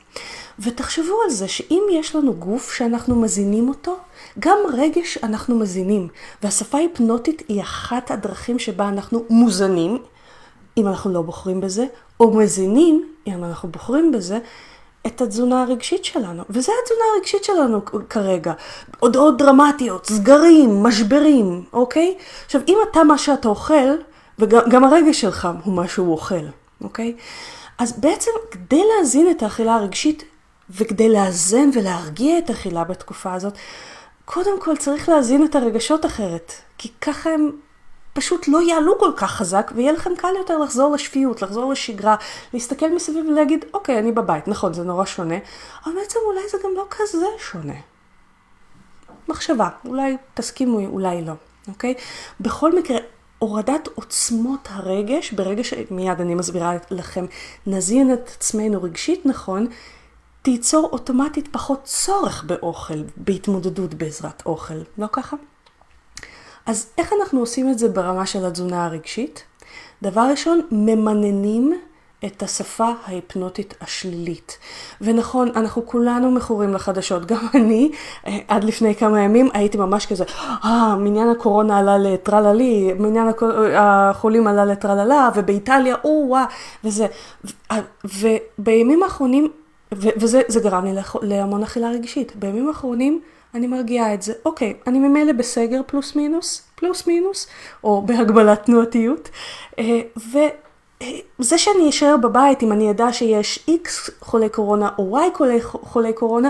ותחשבו 0.60 1.22
על 1.24 1.30
זה 1.30 1.48
שאם 1.48 1.84
יש 1.92 2.16
לנו 2.16 2.34
גוף 2.34 2.74
שאנחנו 2.74 3.16
מזינים 3.16 3.70
אותו, 3.70 3.98
גם 4.40 4.58
רגש 4.74 5.18
אנחנו 5.24 5.60
מזינים. 5.60 6.08
והשפה 6.44 6.78
ההיפנוטית 6.78 7.44
היא 7.48 7.62
אחת 7.62 8.12
הדרכים 8.12 8.60
שבה 8.60 8.88
אנחנו 8.88 9.26
מוזנים, 9.30 9.98
אם 10.78 10.88
אנחנו 10.88 11.14
לא 11.14 11.22
בוחרים 11.22 11.62
בזה, 11.62 11.86
או 12.20 12.34
מזינים, 12.34 13.10
אם 13.28 13.44
אנחנו 13.44 13.70
בוחרים 13.70 14.12
בזה, 14.12 14.40
את 15.08 15.22
התזונה 15.22 15.62
הרגשית 15.62 16.06
שלנו. 16.06 16.44
וזה 16.50 16.72
התזונה 16.82 17.04
הרגשית 17.16 17.44
שלנו 17.44 17.82
כרגע. 18.10 18.54
הודעות 19.00 19.38
דרמטיות, 19.38 20.06
סגרים, 20.06 20.84
משברים, 20.84 21.64
אוקיי? 21.74 22.18
עכשיו, 22.46 22.62
אם 22.68 22.78
אתה 22.92 23.04
מה 23.04 23.18
שאתה 23.18 23.48
אוכל, 23.48 23.96
וגם 24.40 24.84
הרגש 24.84 25.22
שלך 25.22 25.48
הוא 25.64 25.74
מה 25.74 25.88
שהוא 25.88 26.12
אוכל, 26.12 26.46
אוקיי? 26.82 27.16
אז 27.78 28.00
בעצם 28.00 28.32
כדי 28.52 28.84
להזין 28.96 29.32
את 29.32 29.44
האכילה 29.44 29.76
הרגשית 29.76 30.24
וכדי 30.70 31.10
לאזן 31.10 31.70
ולהרגיע 31.74 32.38
את 32.38 32.50
האכילה 32.50 32.84
בתקופה 32.84 33.34
הזאת, 33.34 33.54
קודם 34.26 34.62
כל 34.62 34.78
צריך 34.78 35.10
להזין 35.10 35.46
את 35.46 35.56
הרגשות 35.56 36.06
אחרת, 36.06 36.54
כי 36.78 36.90
ככה 37.02 37.30
הם 37.30 37.52
פשוט 38.14 38.48
לא 38.48 38.62
יעלו 38.62 39.00
כל 39.00 39.12
כך 39.18 39.32
חזק, 39.32 39.72
ויהיה 39.76 39.92
לכם 39.92 40.16
קל 40.18 40.34
יותר 40.38 40.58
לחזור 40.58 40.94
לשפיות, 40.94 41.42
לחזור 41.42 41.72
לשגרה, 41.72 42.16
להסתכל 42.54 42.96
מסביב 42.96 43.26
ולהגיד, 43.26 43.66
אוקיי, 43.74 44.00
אני 44.00 44.12
בבית, 44.12 44.48
נכון, 44.48 44.74
זה 44.74 44.84
נורא 44.84 45.06
שונה, 45.06 45.38
אבל 45.86 45.94
בעצם 45.96 46.20
אולי 46.26 46.42
זה 46.52 46.58
גם 46.64 46.70
לא 46.76 46.86
כזה 46.90 47.26
שונה. 47.40 47.74
מחשבה, 49.28 49.70
אולי 49.86 50.18
תסכימו, 50.34 50.80
אולי 50.86 51.22
לא, 51.22 51.34
אוקיי? 51.68 51.94
בכל 52.40 52.76
מקרה, 52.76 52.98
הורדת 53.40 53.88
עוצמות 53.96 54.68
הרגש, 54.72 55.32
ברגע 55.32 55.64
שמיד 55.64 56.22
אני 56.22 56.36
מסבירה 56.36 56.74
לכם, 56.92 57.26
נזין 57.68 58.14
את 58.14 58.30
עצמנו 58.36 58.84
רגשית 58.84 59.26
נכון, 59.26 59.68
תיצור 60.42 60.90
אוטומטית 60.92 61.48
פחות 61.52 61.84
צורך 61.84 62.44
באוכל, 62.44 63.04
בהתמודדות 63.18 63.94
בעזרת 63.94 64.44
אוכל, 64.46 64.82
לא 64.98 65.08
ככה? 65.12 65.36
אז 66.70 66.88
איך 66.98 67.14
אנחנו 67.20 67.40
עושים 67.40 67.70
את 67.70 67.80
זה 67.80 67.90
ברמה 67.90 68.26
של 68.26 68.46
התזונה 68.46 68.86
הרגשית? 68.86 69.44
דבר 70.02 70.28
ראשון, 70.32 70.62
ממננים 70.72 71.80
את 72.26 72.44
השפה 72.44 72.92
ההיפנוטית 73.06 73.74
השלילית. 73.82 74.58
ונכון, 75.02 75.52
אנחנו 75.56 75.86
כולנו 75.86 76.32
מכורים 76.32 76.74
לחדשות. 76.74 77.26
גם 77.26 77.48
אני, 77.56 77.92
אה, 78.28 78.38
עד 78.48 78.64
לפני 78.64 78.96
כמה 78.96 79.22
ימים, 79.22 79.50
הייתי 79.54 79.78
ממש 79.78 80.06
כזה, 80.06 80.24
אה, 80.66 80.96
מניין 80.96 81.30
הקורונה 81.30 81.78
עלה 81.80 81.98
לטרללי, 81.98 82.94
מניין 82.94 83.28
החולים 83.76 84.48
עלה 84.48 84.66
לטרללה, 84.66 85.30
ובאיטליה, 85.36 85.96
או 86.04 86.26
וואה, 86.28 86.46
וזה. 86.84 87.08
ובימים 88.04 89.04
האחרונים, 89.04 89.52
וזה 89.92 90.60
גרם 90.64 90.86
לי 90.86 91.02
להמון 91.22 91.64
אכילה 91.64 91.90
רגשית. 91.90 92.36
בימים 92.36 92.68
האחרונים, 92.68 93.22
אני 93.54 93.68
מרגיעה 93.68 94.14
את 94.14 94.22
זה. 94.22 94.34
אוקיי, 94.46 94.74
אני 94.88 95.00
ממילא 95.00 95.34
בסגר 95.34 95.82
פלוס 95.86 96.16
מינוס, 96.16 96.62
פלוס 96.76 97.08
מינוס, 97.08 97.48
או 97.84 98.02
בהגבלת 98.02 98.66
תנועתיות, 98.66 99.30
אה, 99.80 100.02
וזה 101.40 101.58
שאני 101.58 101.90
אשאר 101.90 102.18
בבית, 102.18 102.64
אם 102.64 102.72
אני 102.72 102.92
אדע 102.92 103.14
שיש 103.14 103.70
X 103.70 104.12
חולי 104.22 104.50
קורונה 104.50 104.90
או 104.98 105.18
Y 105.18 105.44
חולי 105.64 106.14
קורונה, 106.14 106.50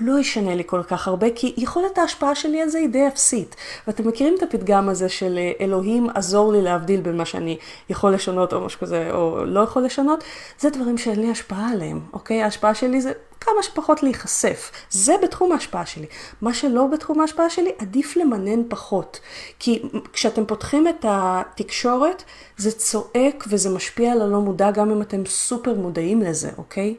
לא 0.00 0.18
ישנה 0.18 0.54
לי 0.54 0.62
כל 0.66 0.82
כך 0.82 1.08
הרבה, 1.08 1.26
כי 1.34 1.54
יכולת 1.56 1.98
ההשפעה 1.98 2.34
שלי 2.34 2.62
על 2.62 2.68
זה 2.68 2.78
היא 2.78 2.88
די 2.88 3.08
אפסית. 3.08 3.56
ואתם 3.86 4.08
מכירים 4.08 4.34
את 4.38 4.42
הפתגם 4.42 4.88
הזה 4.88 5.08
של 5.08 5.38
אה, 5.38 5.52
אלוהים 5.60 6.06
עזור 6.14 6.52
לי 6.52 6.62
להבדיל 6.62 7.00
בין 7.00 7.16
מה 7.16 7.24
שאני 7.24 7.58
יכול 7.90 8.14
לשנות 8.14 8.52
או 8.52 8.60
משהו 8.60 8.80
כזה, 8.80 9.08
או 9.12 9.44
לא 9.44 9.60
יכול 9.60 9.84
לשנות? 9.84 10.24
זה 10.58 10.70
דברים 10.70 10.98
שאין 10.98 11.20
לי 11.20 11.30
השפעה 11.30 11.70
עליהם, 11.70 12.00
אוקיי? 12.12 12.42
ההשפעה 12.42 12.74
שלי 12.74 13.00
זה 13.00 13.12
כמה 13.40 13.62
שפחות 13.62 14.02
להיחשף. 14.02 14.70
זה 14.90 15.14
בתחום 15.22 15.52
ההשפעה 15.52 15.86
שלי. 15.86 16.06
מה 16.40 16.54
שלא 16.54 16.86
בתחום 16.86 17.20
ההשפעה 17.20 17.50
שלי, 17.50 17.72
עדיף 17.78 18.16
למנן 18.16 18.68
פחות. 18.68 19.20
כי 19.58 19.82
כשאתם 20.12 20.46
פותחים 20.46 20.88
את 20.88 21.04
התקשורת, 21.08 22.22
זה 22.56 22.72
צועק 22.72 23.44
וזה 23.48 23.70
משפיע 23.70 24.12
על 24.12 24.22
הלא 24.22 24.40
מודע, 24.40 24.70
גם 24.70 24.90
אם 24.90 25.02
אתם 25.02 25.26
סופר 25.26 25.74
מודעים 25.74 26.22
לזה, 26.22 26.50
אוקיי? 26.58 26.94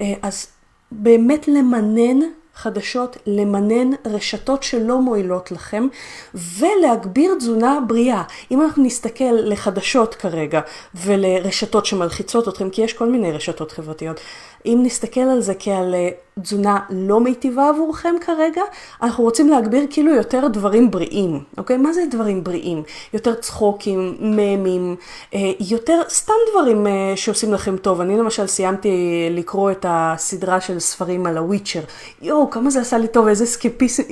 אה, 0.00 0.14
אז 0.22 0.46
באמת 0.92 1.48
למנן 1.48 2.18
חדשות, 2.54 3.16
למנן 3.26 3.90
רשתות 4.06 4.62
שלא 4.62 5.00
מועילות 5.00 5.52
לכם 5.52 5.86
ולהגביר 6.34 7.34
תזונה 7.38 7.78
בריאה. 7.86 8.22
אם 8.50 8.62
אנחנו 8.62 8.82
נסתכל 8.82 9.32
לחדשות 9.32 10.14
כרגע 10.14 10.60
ולרשתות 10.94 11.86
שמלחיצות 11.86 12.48
אתכם, 12.48 12.70
כי 12.70 12.82
יש 12.82 12.92
כל 12.92 13.08
מיני 13.08 13.32
רשתות 13.32 13.72
חברתיות, 13.72 14.20
אם 14.66 14.80
נסתכל 14.82 15.20
על 15.20 15.40
זה 15.40 15.52
כעל 15.58 15.94
אה, 15.94 16.08
תזונה 16.42 16.78
לא 16.90 17.20
מיטיבה 17.20 17.68
עבורכם 17.68 18.14
כרגע, 18.20 18.62
אנחנו 19.02 19.24
רוצים 19.24 19.48
להגביר 19.48 19.86
כאילו 19.90 20.14
יותר 20.14 20.48
דברים 20.48 20.90
בריאים, 20.90 21.40
אוקיי? 21.58 21.76
מה 21.76 21.92
זה 21.92 22.02
דברים 22.10 22.44
בריאים? 22.44 22.82
יותר 23.12 23.34
צחוקים, 23.34 24.16
ממים, 24.20 24.96
אה, 25.34 25.52
יותר 25.60 26.00
סתם 26.08 26.32
דברים 26.52 26.86
אה, 26.86 27.12
שעושים 27.16 27.54
לכם 27.54 27.76
טוב. 27.76 28.00
אני 28.00 28.16
למשל 28.16 28.46
סיימתי 28.46 29.28
לקרוא 29.30 29.70
את 29.70 29.86
הסדרה 29.88 30.60
של 30.60 30.78
ספרים 30.78 31.26
על 31.26 31.36
הוויצ'ר. 31.36 31.80
יואו, 32.22 32.50
כמה 32.50 32.70
זה 32.70 32.80
עשה 32.80 32.98
לי 32.98 33.08
טוב, 33.08 33.26
איזה 33.26 33.44
אסקיפיזם, 33.44 34.02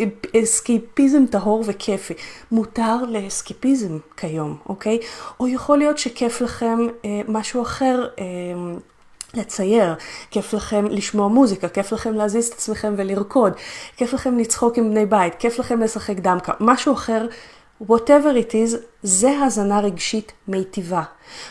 אסקיפיזם 0.43 1.27
טהור 1.27 1.65
וכיפי. 1.67 2.15
מותר 2.53 2.97
לאסקיפיזם 3.09 3.99
כיום, 4.17 4.57
אוקיי? 4.69 4.99
או 5.41 5.49
יכול 5.49 5.79
להיות 5.79 5.99
שכיף 5.99 6.41
לכם 6.41 6.79
משהו 7.29 7.63
אחר. 7.63 8.07
לצייר, 9.35 9.95
כיף 10.31 10.55
לכם 10.55 10.87
לשמוע 10.91 11.29
מוזיקה, 11.29 11.69
כיף 11.69 11.93
לכם 11.93 12.15
להזיז 12.15 12.47
את 12.47 12.53
עצמכם 12.53 12.95
ולרקוד, 12.97 13.53
כיף 13.97 14.13
לכם 14.13 14.39
לצחוק 14.39 14.79
עם 14.79 14.91
בני 14.91 15.07
בית, 15.07 15.35
כיף 15.35 15.59
לכם 15.59 15.81
לשחק 15.81 16.17
דמקה, 16.17 16.53
משהו 16.61 16.95
אחר, 16.95 17.27
whatever 17.83 18.37
it 18.47 18.53
is, 18.53 18.77
זה 19.03 19.31
הזנה 19.43 19.81
רגשית 19.81 20.33
מיטיבה. 20.49 21.03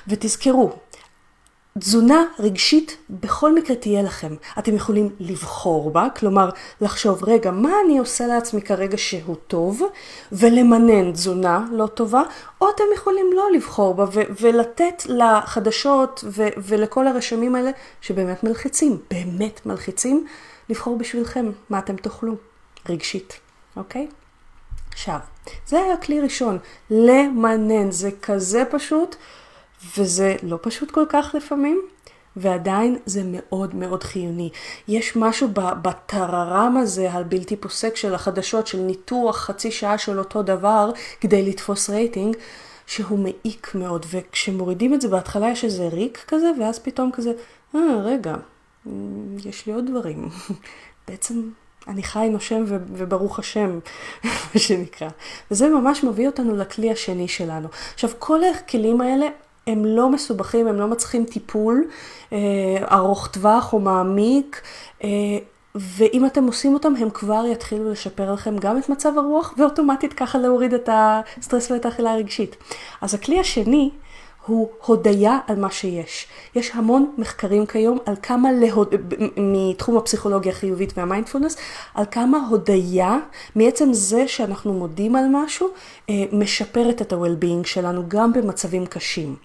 ותזכרו, 0.07 0.71
תזונה 1.79 2.23
רגשית 2.39 2.97
בכל 3.09 3.55
מקרה 3.55 3.75
תהיה 3.75 4.01
לכם. 4.03 4.35
אתם 4.59 4.75
יכולים 4.75 5.09
לבחור 5.19 5.91
בה, 5.91 6.07
כלומר 6.19 6.49
לחשוב, 6.81 7.23
רגע, 7.23 7.51
מה 7.51 7.71
אני 7.85 7.97
עושה 7.97 8.27
לעצמי 8.27 8.61
כרגע 8.61 8.97
שהוא 8.97 9.35
טוב, 9.47 9.81
ולמנן 10.31 11.11
תזונה 11.11 11.67
לא 11.71 11.87
טובה, 11.87 12.23
או 12.61 12.69
אתם 12.69 12.83
יכולים 12.95 13.25
לא 13.33 13.51
לבחור 13.51 13.93
בה 13.93 14.05
ולתת 14.41 15.03
לחדשות 15.05 16.23
ולכל 16.57 17.07
הרשמים 17.07 17.55
האלה 17.55 17.71
שבאמת 18.01 18.43
מלחיצים, 18.43 18.97
באמת 19.11 19.65
מלחיצים, 19.65 20.27
לבחור 20.69 20.97
בשבילכם 20.97 21.51
מה 21.69 21.79
אתם 21.79 21.95
תאכלו, 21.95 22.35
רגשית, 22.89 23.39
אוקיי? 23.75 24.07
עכשיו, 24.91 25.19
זה 25.67 25.79
היה 25.79 25.97
כלי 25.97 26.21
ראשון, 26.21 26.57
למנן, 26.89 27.91
זה 27.91 28.09
כזה 28.21 28.63
פשוט, 28.71 29.15
וזה 29.97 30.35
לא 30.43 30.57
פשוט 30.61 30.91
כל 30.91 31.05
כך 31.09 31.35
לפעמים, 31.37 31.81
ועדיין 32.35 32.97
זה 33.05 33.21
מאוד 33.25 33.75
מאוד 33.75 34.03
חיוני. 34.03 34.49
יש 34.87 35.15
משהו 35.15 35.47
בטררם 35.81 36.77
הזה 36.77 37.11
הבלתי 37.11 37.55
פוסק 37.55 37.95
של 37.95 38.15
החדשות, 38.15 38.67
של 38.67 38.77
ניתוח 38.77 39.37
חצי 39.37 39.71
שעה 39.71 39.97
של 39.97 40.19
אותו 40.19 40.43
דבר 40.43 40.91
כדי 41.21 41.49
לתפוס 41.49 41.89
רייטינג, 41.89 42.37
שהוא 42.87 43.19
מעיק 43.19 43.71
מאוד, 43.75 44.05
וכשמורידים 44.09 44.93
את 44.93 45.01
זה 45.01 45.07
בהתחלה 45.07 45.49
יש 45.49 45.63
איזה 45.63 45.87
ריק 45.87 46.25
כזה, 46.27 46.51
ואז 46.59 46.79
פתאום 46.79 47.11
כזה, 47.13 47.31
אה, 47.75 47.79
רגע, 48.03 48.35
יש 49.45 49.65
לי 49.65 49.73
עוד 49.73 49.85
דברים. 49.89 50.29
בעצם 51.07 51.49
אני 51.87 52.03
חי, 52.03 52.27
נושם 52.31 52.63
ו- 52.67 52.77
וברוך 52.93 53.39
השם, 53.39 53.79
מה 54.23 54.59
שנקרא. 54.59 55.09
וזה 55.51 55.69
ממש 55.69 56.03
מביא 56.03 56.27
אותנו 56.27 56.55
לכלי 56.55 56.91
השני 56.91 57.27
שלנו. 57.27 57.67
עכשיו, 57.93 58.09
כל 58.19 58.39
הכלים 58.43 59.01
האלה 59.01 59.27
הם 59.67 59.85
לא 59.85 60.09
מסובכים, 60.09 60.67
הם 60.67 60.75
לא 60.75 60.87
מצריכים 60.87 61.25
טיפול 61.25 61.87
אה, 62.33 62.37
ארוך 62.91 63.27
טווח 63.27 63.73
או 63.73 63.79
מעמיק, 63.79 64.61
אה, 65.03 65.09
ואם 65.75 66.25
אתם 66.25 66.43
עושים 66.43 66.73
אותם, 66.73 66.93
הם 66.99 67.09
כבר 67.09 67.43
יתחילו 67.51 67.91
לשפר 67.91 68.33
לכם 68.33 68.57
גם 68.57 68.77
את 68.77 68.89
מצב 68.89 69.17
הרוח, 69.17 69.53
ואוטומטית 69.57 70.13
ככה 70.13 70.37
להוריד 70.37 70.73
את 70.73 70.89
הסטרס 70.91 71.71
ואת 71.71 71.85
האכילה 71.85 72.11
הרגשית. 72.11 72.55
אז 73.01 73.13
הכלי 73.13 73.39
השני 73.39 73.89
הוא 74.45 74.69
הודיה 74.85 75.39
על 75.47 75.59
מה 75.59 75.71
שיש. 75.71 76.27
יש 76.55 76.71
המון 76.73 77.13
מחקרים 77.17 77.65
כיום 77.65 77.97
על 78.05 78.15
כמה, 78.21 78.51
להוד... 78.51 78.95
מתחום 79.37 79.97
הפסיכולוגיה 79.97 80.51
החיובית 80.51 80.93
והמיינדפולנס, 80.97 81.57
על 81.93 82.05
כמה 82.11 82.47
הודיה, 82.49 83.17
מעצם 83.55 83.93
זה 83.93 84.27
שאנחנו 84.27 84.73
מודים 84.73 85.15
על 85.15 85.25
משהו, 85.31 85.69
משפרת 86.31 87.01
את 87.01 87.13
ה-well-being 87.13 87.67
שלנו 87.67 88.03
גם 88.07 88.33
במצבים 88.33 88.85
קשים. 88.85 89.35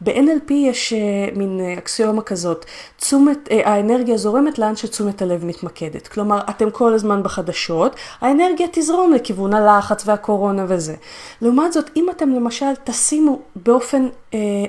ב-NLP 0.00 0.52
יש 0.52 0.92
אה, 0.92 0.98
מין 1.36 1.60
אקסיומה 1.78 2.22
כזאת, 2.22 2.64
תשומת, 2.96 3.48
אה, 3.50 3.70
האנרגיה 3.70 4.16
זורמת 4.16 4.58
לאן 4.58 4.76
שתשומת 4.76 5.22
הלב 5.22 5.44
מתמקדת. 5.44 6.08
כלומר, 6.08 6.40
אתם 6.50 6.70
כל 6.70 6.94
הזמן 6.94 7.22
בחדשות, 7.22 7.96
האנרגיה 8.20 8.66
תזרום 8.72 9.12
לכיוון 9.12 9.54
הלחץ 9.54 10.02
והקורונה 10.06 10.64
וזה. 10.68 10.94
לעומת 11.42 11.72
זאת, 11.72 11.90
אם 11.96 12.10
אתם 12.10 12.30
למשל 12.30 12.74
תשימו 12.84 13.40
באופן 13.56 14.08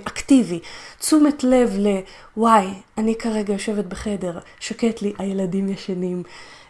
אקטיבי 0.08 0.60
תשומת 1.00 1.44
לב 1.44 1.76
ל, 1.78 1.88
וואי, 2.38 2.68
אני 2.98 3.16
כרגע 3.16 3.54
יושבת 3.54 3.86
בחדר, 3.86 4.40
שקט 4.60 5.02
לי, 5.02 5.14
הילדים 5.18 5.70
ישנים. 5.70 6.24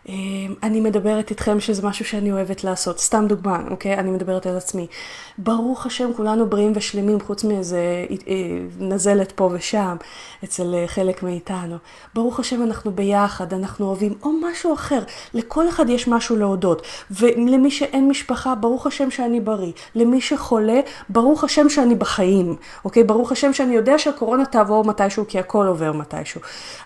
אמ, 0.08 0.54
אני 0.64 0.80
מדברת 0.80 1.30
איתכם 1.30 1.60
שזה 1.60 1.88
משהו 1.88 2.06
שאני 2.06 2.32
אוהבת 2.32 2.64
לעשות, 2.64 3.00
סתם 3.00 3.26
דוגמה, 3.28 3.60
אוקיי? 3.70 3.94
אני 3.94 4.12
מדברת 4.12 4.46
על 4.46 4.58
עצמי. 4.58 4.88
ברוך 5.38 5.86
השם, 5.86 6.14
כולנו 6.18 6.50
בריאים 6.50 6.72
ושלמים, 6.76 7.20
חוץ 7.22 7.44
מאיזה 7.44 8.06
אה, 8.28 8.36
נזלת 8.80 9.32
פה 9.32 9.50
ושם, 9.54 9.96
אצל 10.44 10.76
אה, 10.76 10.88
חלק 10.88 11.24
מאיתנו. 11.24 11.78
ברוך 12.14 12.40
השם, 12.40 12.64
אנחנו 12.64 12.92
ביחד, 12.92 13.54
אנחנו 13.54 13.86
אוהבים, 13.86 14.14
או 14.24 14.30
משהו 14.32 14.74
אחר. 14.74 15.00
לכל 15.34 15.70
אחד 15.70 15.90
יש 15.90 16.08
משהו 16.08 16.36
להודות. 16.36 16.82
ולמי 17.12 17.72
שאין 17.72 18.10
משפחה, 18.10 18.56
ברוך 18.56 18.88
השם 18.88 19.12
שאני 19.12 19.40
בריא. 19.40 19.72
למי 19.96 20.22
שחולה, 20.22 20.80
ברוך 21.10 21.44
השם 21.44 21.70
שאני 21.70 21.96
בחיים, 21.96 22.56
אוקיי? 22.86 23.04
ברוך 23.04 23.32
השם 23.32 23.54
שאני 23.54 23.76
יודע 23.76 24.00
שהקורונה 24.00 24.46
תעבור 24.46 24.84
מתישהו, 24.86 25.26
כי 25.28 25.40
הכל 25.40 25.68
עובר 25.68 25.92
מתישהו. 25.92 26.42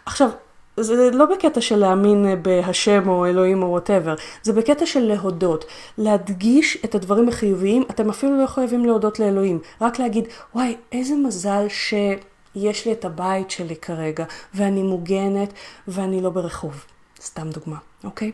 עכשיו, 0.05 0.29
זה 0.77 1.11
לא 1.13 1.25
בקטע 1.25 1.61
של 1.61 1.75
להאמין 1.75 2.25
בהשם 2.41 3.09
או 3.09 3.25
אלוהים 3.25 3.63
או 3.63 3.67
וואטאבר, 3.67 4.15
זה 4.43 4.53
בקטע 4.53 4.85
של 4.85 4.99
להודות, 4.99 5.65
להדגיש 5.97 6.77
את 6.85 6.95
הדברים 6.95 7.29
החיוביים, 7.29 7.83
אתם 7.89 8.09
אפילו 8.09 8.41
לא 8.41 8.47
חייבים 8.47 8.85
להודות 8.85 9.19
לאלוהים, 9.19 9.59
רק 9.81 9.99
להגיד, 9.99 10.27
וואי, 10.55 10.75
איזה 10.91 11.15
מזל 11.15 11.65
שיש 11.69 12.85
לי 12.85 12.91
את 12.91 13.05
הבית 13.05 13.51
שלי 13.51 13.75
כרגע, 13.75 14.25
ואני 14.53 14.83
מוגנת, 14.83 15.53
ואני 15.87 16.21
לא 16.21 16.29
ברחוב. 16.29 16.85
סתם 17.21 17.49
דוגמה, 17.49 17.77
אוקיי? 18.03 18.31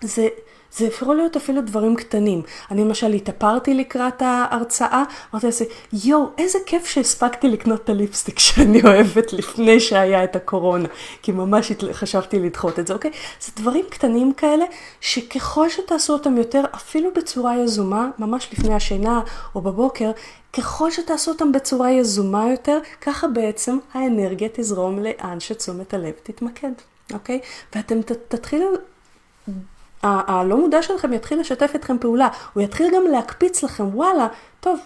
זה 0.00 0.28
זה 0.72 0.86
יכול 0.86 1.16
להיות 1.16 1.36
אפילו 1.36 1.60
דברים 1.62 1.96
קטנים. 1.96 2.42
אני 2.70 2.84
למשל 2.84 3.12
התאפרתי 3.12 3.74
לקראת 3.74 4.22
ההרצאה, 4.22 5.04
אמרתי 5.32 5.46
לעצמי, 5.46 5.66
יואו, 5.92 6.30
איזה 6.38 6.58
כיף 6.66 6.86
שהספקתי 6.86 7.48
לקנות 7.48 7.84
את 7.84 7.88
הליפסטיק 7.88 8.38
שאני 8.38 8.82
אוהבת 8.82 9.32
לפני 9.32 9.80
שהיה 9.80 10.24
את 10.24 10.36
הקורונה, 10.36 10.88
כי 11.22 11.32
ממש 11.32 11.72
חשבתי 11.92 12.38
לדחות 12.38 12.78
את 12.78 12.86
זה, 12.86 12.94
אוקיי? 12.94 13.10
זה 13.40 13.52
דברים 13.56 13.84
קטנים 13.90 14.32
כאלה, 14.32 14.64
שככל 15.00 15.68
שתעשו 15.68 16.12
אותם 16.12 16.36
יותר, 16.36 16.64
אפילו 16.74 17.10
בצורה 17.16 17.56
יזומה, 17.56 18.10
ממש 18.18 18.48
לפני 18.52 18.74
השינה 18.74 19.20
או 19.54 19.60
בבוקר, 19.60 20.10
ככל 20.52 20.90
שתעשו 20.90 21.30
אותם 21.30 21.52
בצורה 21.52 21.90
יזומה 21.90 22.50
יותר, 22.50 22.78
ככה 23.00 23.28
בעצם 23.28 23.78
האנרגיה 23.94 24.48
תזרום 24.52 24.98
לאן 24.98 25.40
שתשומת 25.40 25.94
הלב 25.94 26.12
תתמקד, 26.22 26.72
אוקיי? 27.12 27.40
ואתם 27.74 28.00
תתחילו 28.28 28.66
הלא 30.02 30.56
מודע 30.56 30.82
שלכם 30.82 31.12
יתחיל 31.12 31.40
לשתף 31.40 31.70
אתכם 31.74 31.98
פעולה, 31.98 32.28
הוא 32.54 32.62
יתחיל 32.62 32.94
גם 32.94 33.02
להקפיץ 33.12 33.64
לכם, 33.64 33.96
וואלה, 33.96 34.26
טוב, 34.60 34.78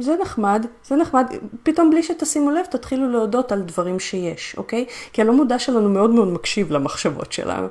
זה 0.00 0.16
נחמד, 0.22 0.66
זה 0.84 0.96
נחמד, 0.96 1.26
פתאום 1.62 1.90
בלי 1.90 2.02
שתשימו 2.02 2.50
לב 2.50 2.64
תתחילו 2.64 3.08
להודות 3.08 3.52
על 3.52 3.62
דברים 3.62 4.00
שיש, 4.00 4.54
אוקיי? 4.58 4.84
כי 5.12 5.22
הלא 5.22 5.32
מודע 5.32 5.58
שלנו 5.58 5.88
מאוד 5.88 6.10
מאוד 6.10 6.28
מקשיב 6.28 6.72
למחשבות 6.72 7.32
שלנו. 7.32 7.68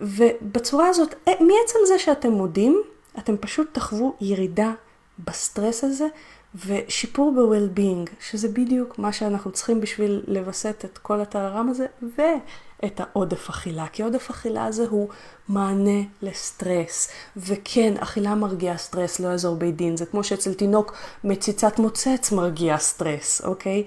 ובצורה 0.00 0.88
הזאת, 0.88 1.14
אה, 1.28 1.32
מעצם 1.32 1.78
זה 1.86 1.98
שאתם 1.98 2.30
מודים, 2.30 2.82
אתם 3.18 3.36
פשוט 3.36 3.68
תחוו 3.72 4.14
ירידה 4.20 4.72
בסטרס 5.18 5.84
הזה 5.84 6.06
ושיפור 6.54 7.32
ב-well-being, 7.36 8.10
שזה 8.20 8.48
בדיוק 8.48 8.98
מה 8.98 9.12
שאנחנו 9.12 9.52
צריכים 9.52 9.80
בשביל 9.80 10.22
לווסת 10.26 10.84
את 10.84 10.98
כל 10.98 11.20
הטררם 11.20 11.68
הזה, 11.68 11.86
ואת 12.16 13.00
העודף 13.00 13.48
אכילה. 13.50 13.86
כי 13.92 14.02
עודף 14.02 14.30
אכילה 14.30 14.64
הזה 14.64 14.86
הוא 14.88 15.08
מענה 15.48 16.02
לסטרס. 16.22 17.10
וכן, 17.36 17.94
אכילה 17.98 18.34
מרגיעה 18.34 18.76
סטרס, 18.76 19.20
לא 19.20 19.28
יעזור 19.28 19.56
בית 19.56 19.76
דין. 19.76 19.96
זה 19.96 20.06
כמו 20.06 20.24
שאצל 20.24 20.54
תינוק 20.54 20.94
מציצת 21.24 21.78
מוצץ 21.78 22.32
מרגיעה 22.32 22.78
סטרס, 22.78 23.40
אוקיי? 23.44 23.84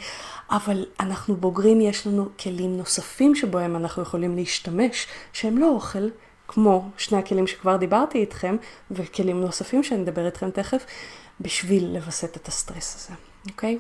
אבל 0.51 0.85
אנחנו 0.99 1.35
בוגרים, 1.35 1.81
יש 1.81 2.07
לנו 2.07 2.29
כלים 2.39 2.77
נוספים 2.77 3.35
שבהם 3.35 3.75
אנחנו 3.75 4.01
יכולים 4.01 4.35
להשתמש, 4.35 5.07
שהם 5.33 5.57
לא 5.57 5.69
אוכל. 5.69 6.07
כמו 6.51 6.89
שני 6.97 7.17
הכלים 7.17 7.47
שכבר 7.47 7.77
דיברתי 7.77 8.17
איתכם, 8.17 8.55
וכלים 8.91 9.41
נוספים 9.41 9.83
שאני 9.83 10.03
אדבר 10.03 10.25
איתכם 10.25 10.49
תכף, 10.51 10.85
בשביל 11.41 11.85
לווסת 11.93 12.37
את 12.37 12.47
הסטרס 12.47 12.95
הזה, 12.95 13.19
אוקיי? 13.49 13.77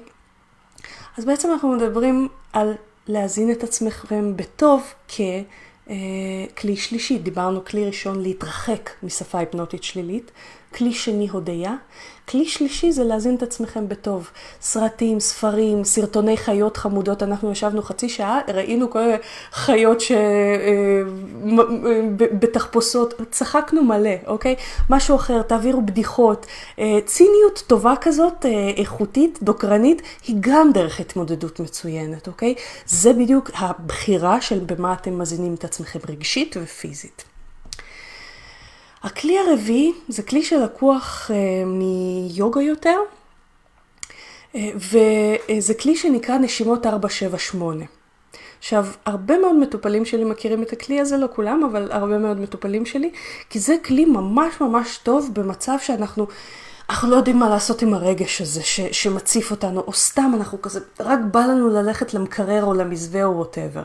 אז 1.17 1.25
בעצם 1.25 1.51
אנחנו 1.51 1.71
מדברים 1.75 2.27
על 2.53 2.73
להזין 3.07 3.51
את 3.51 3.63
עצמכם 3.63 4.37
בטוב 4.37 4.93
ככלי 5.07 6.77
שלישי. 6.77 7.17
דיברנו 7.17 7.65
כלי 7.65 7.85
ראשון 7.85 8.21
להתרחק 8.21 8.89
משפה 9.03 9.39
היפנוטית 9.39 9.83
שלילית, 9.83 10.31
כלי 10.75 10.93
שני 10.93 11.29
הודיה, 11.29 11.75
כלי 12.29 12.45
שלישי 12.45 12.91
זה 12.91 13.03
להזין 13.03 13.35
את 13.35 13.43
עצמכם 13.43 13.87
בטוב. 13.87 14.29
סרטים, 14.61 15.19
ספרים, 15.19 15.83
סרטוני 15.83 16.37
חיות 16.37 16.77
חמודות. 16.77 17.23
אנחנו 17.23 17.51
ישבנו 17.51 17.81
חצי 17.81 18.09
שעה, 18.09 18.39
ראינו 18.47 18.89
כל 18.89 18.99
חיות 19.51 20.01
ש... 20.01 20.11
אה, 20.11 20.17
בתחפושות, 22.39 23.13
צחקנו 23.31 23.83
מלא, 23.83 24.15
אוקיי? 24.27 24.55
משהו 24.89 25.15
אחר, 25.15 25.41
תעבירו 25.41 25.81
בדיחות. 25.81 26.45
אה, 26.79 26.99
ציניות 27.05 27.63
טובה 27.67 27.93
כזאת, 28.01 28.45
אה, 28.45 28.71
איכותית, 28.77 29.39
דוקרנית, 29.41 30.01
היא 30.27 30.35
גם 30.39 30.71
דרך 30.73 30.99
התמודדות 30.99 31.59
מצוינת, 31.59 32.27
אוקיי? 32.27 32.55
זה 32.85 33.13
בדיוק 33.13 33.51
הבחירה 33.53 34.41
של 34.41 34.59
במה 34.59 34.93
אתם 34.93 35.19
מזינים 35.19 35.53
את 35.53 35.63
עצמכם 35.63 35.99
רגשית 36.09 36.55
ופיזית. 36.61 37.28
הכלי 39.03 39.39
הרביעי 39.39 39.93
זה 40.07 40.23
כלי 40.23 40.43
שלקוח 40.43 41.31
אה, 41.33 41.65
מיוגה 41.65 42.61
יותר, 42.61 42.97
אה, 44.55 44.69
וזה 44.75 45.73
כלי 45.73 45.95
שנקרא 45.95 46.37
נשימות 46.37 46.85
478. 46.85 47.85
עכשיו, 48.59 48.85
הרבה 49.05 49.37
מאוד 49.37 49.55
מטופלים 49.55 50.05
שלי 50.05 50.23
מכירים 50.23 50.63
את 50.63 50.73
הכלי 50.73 50.99
הזה, 50.99 51.17
לא 51.17 51.27
כולם, 51.35 51.63
אבל 51.63 51.91
הרבה 51.91 52.17
מאוד 52.17 52.39
מטופלים 52.39 52.85
שלי, 52.85 53.11
כי 53.49 53.59
זה 53.59 53.75
כלי 53.85 54.05
ממש 54.05 54.61
ממש 54.61 54.97
טוב 54.97 55.29
במצב 55.33 55.77
שאנחנו 55.81 56.27
אנחנו 56.89 57.09
לא 57.09 57.15
יודעים 57.15 57.39
מה 57.39 57.49
לעשות 57.49 57.81
עם 57.81 57.93
הרגש 57.93 58.41
הזה 58.41 58.63
ש, 58.63 58.79
שמציף 58.91 59.51
אותנו, 59.51 59.83
או 59.87 59.93
סתם 59.93 60.31
אנחנו 60.37 60.61
כזה, 60.61 60.79
רק 60.99 61.19
בא 61.31 61.39
לנו 61.39 61.69
ללכת 61.69 62.13
למקרר 62.13 62.63
או 62.63 62.73
למזווה 62.73 63.23
או 63.23 63.37
ווטאבר. 63.37 63.83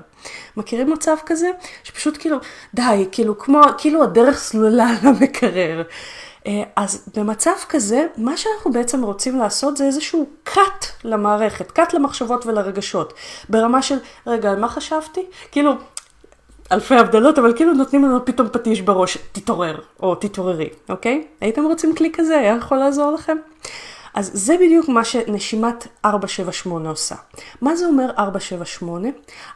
מכירים 0.57 0.93
מצב 0.93 1.17
כזה? 1.27 1.51
שפשוט 1.85 2.17
כאילו, 2.21 2.37
די, 2.75 3.09
כאילו 3.13 3.39
כמו, 3.39 3.63
כאילו 3.79 4.03
הדרך 4.03 4.39
סלולה 4.39 4.91
למקרר. 5.03 5.83
אה, 6.47 6.63
אז 6.77 7.09
במצב 7.17 7.55
כזה, 7.69 8.07
מה 8.17 8.37
שאנחנו 8.37 8.73
בעצם 8.73 9.03
רוצים 9.03 9.39
לעשות 9.39 9.77
זה 9.77 9.85
איזשהו 9.85 10.27
cut 10.49 10.87
למערכת, 11.05 11.79
cut 11.79 11.97
למחשבות 11.97 12.47
ולרגשות. 12.47 13.15
ברמה 13.49 13.83
של, 13.83 13.99
רגע, 14.27 14.51
על 14.51 14.59
מה 14.59 14.69
חשבתי? 14.69 15.27
כאילו, 15.53 15.73
אלפי 16.73 16.95
הבדלות, 16.95 17.39
אבל 17.39 17.57
כאילו 17.57 17.73
נותנים 17.73 18.05
לנו 18.05 18.25
פתאום 18.25 18.49
פטיש 18.49 18.81
בראש, 18.81 19.19
תתעורר, 19.33 19.81
או 20.01 20.15
תתעוררי, 20.15 20.69
אוקיי? 20.89 21.27
הייתם 21.41 21.65
רוצים 21.65 21.95
כלי 21.95 22.11
כזה? 22.13 22.39
היה 22.39 22.57
יכול 22.57 22.79
לעזור 22.79 23.13
לכם? 23.13 23.37
אז 24.15 24.31
זה 24.35 24.57
בדיוק 24.57 24.89
מה 24.89 25.05
שנשימת 25.05 25.87
478 26.05 26.89
עושה. 26.89 27.15
מה 27.61 27.77
זה 27.77 27.87
אומר 27.87 28.11
478? 28.19 29.09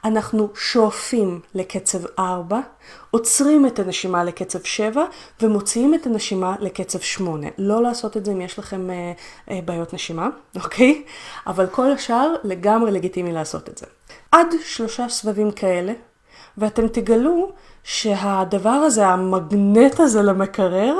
אנחנו 0.04 0.48
שואפים 0.54 1.40
לקצב 1.54 1.98
4, 2.18 2.60
עוצרים 3.10 3.66
את 3.66 3.78
הנשימה 3.78 4.24
לקצב 4.24 4.62
7 4.64 5.04
ומוציאים 5.42 5.94
את 5.94 6.06
הנשימה 6.06 6.54
לקצב 6.60 7.00
8. 7.00 7.46
לא 7.58 7.82
לעשות 7.82 8.16
את 8.16 8.24
זה 8.24 8.32
אם 8.32 8.40
יש 8.40 8.58
לכם 8.58 8.90
אה, 8.90 9.12
אה, 9.50 9.60
בעיות 9.64 9.94
נשימה, 9.94 10.28
אוקיי? 10.64 11.02
אבל 11.46 11.66
כל 11.66 11.92
השאר 11.92 12.34
לגמרי 12.44 12.90
לגיטימי 12.90 13.32
לעשות 13.32 13.68
את 13.68 13.78
זה. 13.78 13.86
עד 14.32 14.46
שלושה 14.64 15.08
סבבים 15.08 15.50
כאלה, 15.50 15.92
ואתם 16.58 16.88
תגלו 16.88 17.52
שהדבר 17.84 18.68
הזה, 18.68 19.06
המגנט 19.06 20.00
הזה 20.00 20.22
למקרר, 20.22 20.94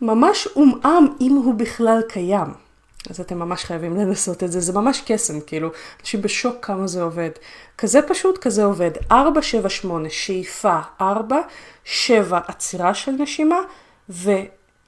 ממש 0.00 0.46
עומעם 0.54 1.06
אם 1.20 1.32
הוא 1.32 1.54
בכלל 1.54 2.02
קיים. 2.08 2.66
אז 3.10 3.20
אתם 3.20 3.38
ממש 3.38 3.64
חייבים 3.64 3.96
לנסות 3.96 4.42
את 4.42 4.52
זה, 4.52 4.60
זה 4.60 4.72
ממש 4.72 5.02
קסם, 5.06 5.40
כאילו, 5.40 5.70
אנשים 6.00 6.22
בשוק 6.22 6.56
כמה 6.62 6.86
זה 6.86 7.02
עובד. 7.02 7.30
כזה 7.78 8.02
פשוט, 8.02 8.38
כזה 8.38 8.64
עובד. 8.64 8.90
4, 9.12 9.42
7, 9.42 9.68
8, 9.68 10.10
שאיפה 10.10 10.78
4, 11.00 11.40
7, 11.84 12.40
עצירה 12.46 12.94
של 12.94 13.12
נשימה, 13.12 13.58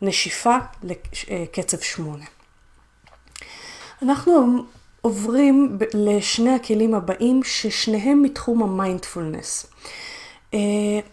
ונשיפה 0.01 0.57
לקצב 0.83 1.79
8. 1.81 2.25
אנחנו 4.03 4.65
עוברים 5.01 5.79
לשני 5.95 6.51
הכלים 6.51 6.95
הבאים, 6.95 7.41
ששניהם 7.45 8.23
מתחום 8.23 8.63
המיינדפולנס. 8.63 9.67
אה, 10.55 10.59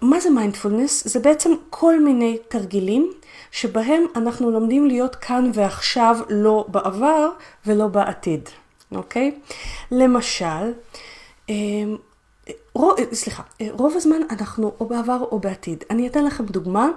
מה 0.02 0.20
זה 0.20 0.30
מיינדפולנס? 0.30 1.08
זה 1.08 1.20
בעצם 1.20 1.52
כל 1.70 2.04
מיני 2.04 2.38
תרגילים 2.48 3.12
שבהם 3.52 4.04
אנחנו 4.16 4.52
לומדים 4.52 4.86
להיות 4.86 5.16
כאן 5.16 5.52
ועכשיו, 5.54 6.18
לא 6.30 6.66
בעבר 6.68 7.30
ולא 7.66 7.88
בעתיד, 7.88 8.50
אוקיי? 8.92 9.32
למשל, 9.92 10.74
אה, 11.50 11.56
רוב, 12.74 12.96
סליחה, 13.14 13.44
רוב 13.72 13.94
הזמן 13.96 14.22
אנחנו 14.30 14.72
או 14.80 14.86
בעבר 14.86 15.24
או 15.32 15.40
בעתיד. 15.40 15.84
אני 15.90 16.08
אתן 16.08 16.26
לכם 16.26 16.46
דוגמה. 16.46 16.90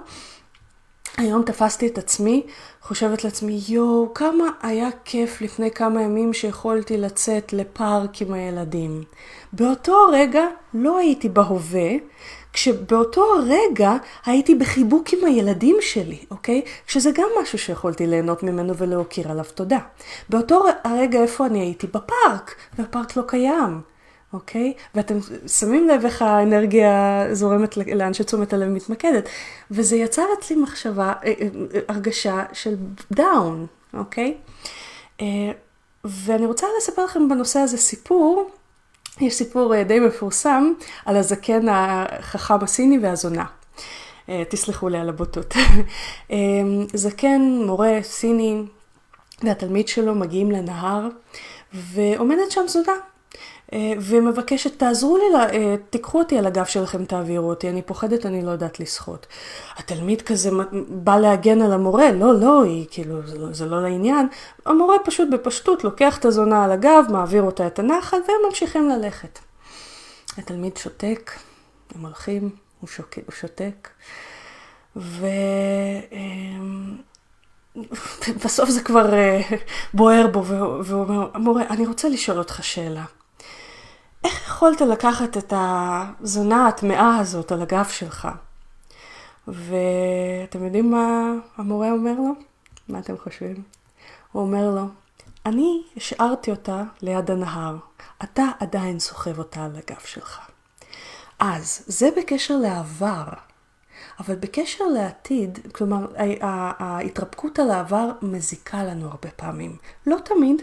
היום 1.17 1.43
תפסתי 1.43 1.87
את 1.87 1.97
עצמי, 1.97 2.43
חושבת 2.81 3.23
לעצמי, 3.23 3.59
יואו, 3.67 4.13
כמה 4.13 4.43
היה 4.61 4.89
כיף 5.05 5.41
לפני 5.41 5.71
כמה 5.71 6.01
ימים 6.01 6.33
שיכולתי 6.33 6.97
לצאת 6.97 7.53
לפארק 7.53 8.21
עם 8.21 8.33
הילדים. 8.33 9.03
באותו 9.53 9.95
רגע 10.11 10.45
לא 10.73 10.97
הייתי 10.97 11.29
בהווה, 11.29 11.89
כשבאותו 12.53 13.23
רגע 13.47 13.93
הייתי 14.25 14.55
בחיבוק 14.55 15.13
עם 15.13 15.25
הילדים 15.25 15.77
שלי, 15.81 16.19
אוקיי? 16.31 16.61
שזה 16.87 17.11
גם 17.11 17.27
משהו 17.41 17.57
שיכולתי 17.57 18.07
ליהנות 18.07 18.43
ממנו 18.43 18.77
ולהכיר 18.77 19.31
עליו 19.31 19.45
תודה. 19.55 19.79
באותו 20.29 20.65
הרגע 20.83 21.21
איפה 21.21 21.45
אני 21.45 21.59
הייתי? 21.59 21.87
בפארק, 21.87 22.55
והפארק 22.77 23.15
לא 23.17 23.23
קיים. 23.27 23.81
אוקיי? 24.33 24.73
ואתם 24.95 25.17
שמים 25.47 25.87
לב 25.87 26.05
איך 26.05 26.21
האנרגיה 26.21 27.25
זורמת 27.31 27.77
לאן 27.77 28.13
שתשומת 28.13 28.53
הלב 28.53 28.67
מתמקדת. 28.67 29.29
וזה 29.71 29.95
יצר 29.95 30.25
אצלי 30.39 30.55
מחשבה, 30.55 31.13
אה, 31.25 31.33
אה, 31.41 31.47
הרגשה 31.87 32.43
של 32.53 32.75
דאון, 33.11 33.67
אוקיי? 33.93 34.37
אה, 35.21 35.51
ואני 36.03 36.45
רוצה 36.45 36.67
לספר 36.77 37.05
לכם 37.05 37.29
בנושא 37.29 37.59
הזה 37.59 37.77
סיפור 37.77 38.49
יש 39.21 39.33
סיפור 39.33 39.83
די 39.83 39.99
מפורסם 39.99 40.73
על 41.05 41.17
הזקן 41.17 41.65
החכם 41.69 42.63
הסיני 42.63 42.99
והזונה. 42.99 43.45
תסלחו 44.49 44.89
לי 44.89 44.97
על 44.97 45.09
הבוטות. 45.09 45.53
זקן, 46.93 47.41
מורה 47.65 47.99
סיני 48.03 48.63
והתלמיד 49.43 49.87
שלו 49.87 50.15
מגיעים 50.15 50.51
לנהר 50.51 51.07
ועומדת 51.73 52.51
שם 52.51 52.67
זונה 52.67 52.93
ומבקשת, 54.01 54.79
תעזרו 54.79 55.17
לי, 55.17 55.23
אה, 55.35 55.75
תיקחו 55.89 56.19
אותי 56.19 56.37
על 56.37 56.45
הגב 56.45 56.65
שלכם, 56.65 57.05
תעבירו 57.05 57.49
אותי, 57.49 57.69
אני 57.69 57.81
פוחדת, 57.81 58.25
אני 58.25 58.41
לא 58.41 58.51
יודעת 58.51 58.79
לשחות. 58.79 59.27
התלמיד 59.77 60.21
כזה 60.21 60.49
בא 60.89 61.17
להגן 61.17 61.61
על 61.61 61.73
המורה, 61.73 62.11
לא, 62.11 62.39
לא, 62.39 62.63
היא 62.63 62.85
כאילו, 62.91 63.27
זה 63.27 63.37
לא, 63.37 63.53
זה 63.53 63.65
לא 63.65 63.81
לעניין. 63.81 64.27
המורה 64.65 64.95
פשוט 65.05 65.29
בפשטות 65.31 65.83
לוקח 65.83 66.17
את 66.17 66.25
הזונה 66.25 66.63
על 66.63 66.71
הגב, 66.71 67.05
מעביר 67.09 67.43
אותה 67.43 67.67
את 67.67 67.79
הנחל, 67.79 68.17
והם 68.27 68.37
ממשיכים 68.49 68.89
ללכת. 68.89 69.39
התלמיד 70.37 70.77
שותק, 70.77 71.31
הם 71.95 72.05
הולכים, 72.05 72.49
הוא, 72.79 72.87
שוק, 72.87 73.09
הוא 73.25 73.35
שותק, 73.35 73.89
ו... 74.95 75.25
בסוף 78.45 78.69
זה 78.69 78.81
כבר 78.81 79.13
אה, 79.13 79.41
בוער 79.93 80.27
בו, 80.27 80.45
והוא 80.45 81.03
אומר, 81.03 81.29
המורה, 81.33 81.63
אני 81.69 81.87
רוצה 81.87 82.09
לשאול 82.09 82.37
אותך 82.37 82.63
שאלה. 82.63 83.05
איך 84.23 84.47
יכולת 84.47 84.81
לקחת 84.81 85.37
את 85.37 85.53
הזונה 85.57 86.67
הטמאה 86.67 87.17
הזאת 87.17 87.51
על 87.51 87.61
הגב 87.61 87.85
שלך? 87.89 88.27
ואתם 89.47 90.65
יודעים 90.65 90.91
מה 90.91 91.33
המורה 91.57 91.91
אומר 91.91 92.13
לו? 92.13 92.33
מה 92.89 92.99
אתם 92.99 93.17
חושבים? 93.17 93.63
הוא 94.31 94.41
אומר 94.41 94.69
לו, 94.69 94.85
אני 95.45 95.83
השארתי 95.97 96.51
אותה 96.51 96.83
ליד 97.01 97.31
הנהר, 97.31 97.75
אתה 98.23 98.45
עדיין 98.59 98.99
סוחב 98.99 99.39
אותה 99.39 99.65
על 99.65 99.71
הגב 99.75 100.01
שלך. 100.05 100.39
אז 101.39 101.83
זה 101.87 102.09
בקשר 102.17 102.57
לעבר, 102.57 103.23
אבל 104.19 104.35
בקשר 104.35 104.83
לעתיד, 104.83 105.59
כלומר 105.71 106.07
ההתרפקות 106.79 107.59
על 107.59 107.71
העבר 107.71 108.09
מזיקה 108.21 108.83
לנו 108.83 109.07
הרבה 109.07 109.31
פעמים. 109.35 109.77
לא 110.07 110.17
תמיד, 110.25 110.61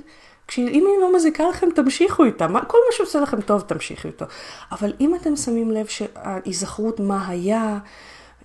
כשאם 0.48 0.84
היא 0.86 1.00
לא 1.00 1.16
מזיקה 1.16 1.48
לכם, 1.48 1.68
תמשיכו 1.74 2.24
איתה. 2.24 2.48
מה, 2.48 2.64
כל 2.64 2.78
מה 2.88 2.96
שעושה 2.96 3.20
לכם 3.20 3.40
טוב, 3.40 3.60
תמשיכו 3.60 4.08
איתו. 4.08 4.24
אבל 4.72 4.92
אם 5.00 5.14
אתם 5.14 5.36
שמים 5.36 5.70
לב 5.70 5.86
שההיזכרות 5.86 7.00
מה 7.00 7.28
היה 7.28 7.78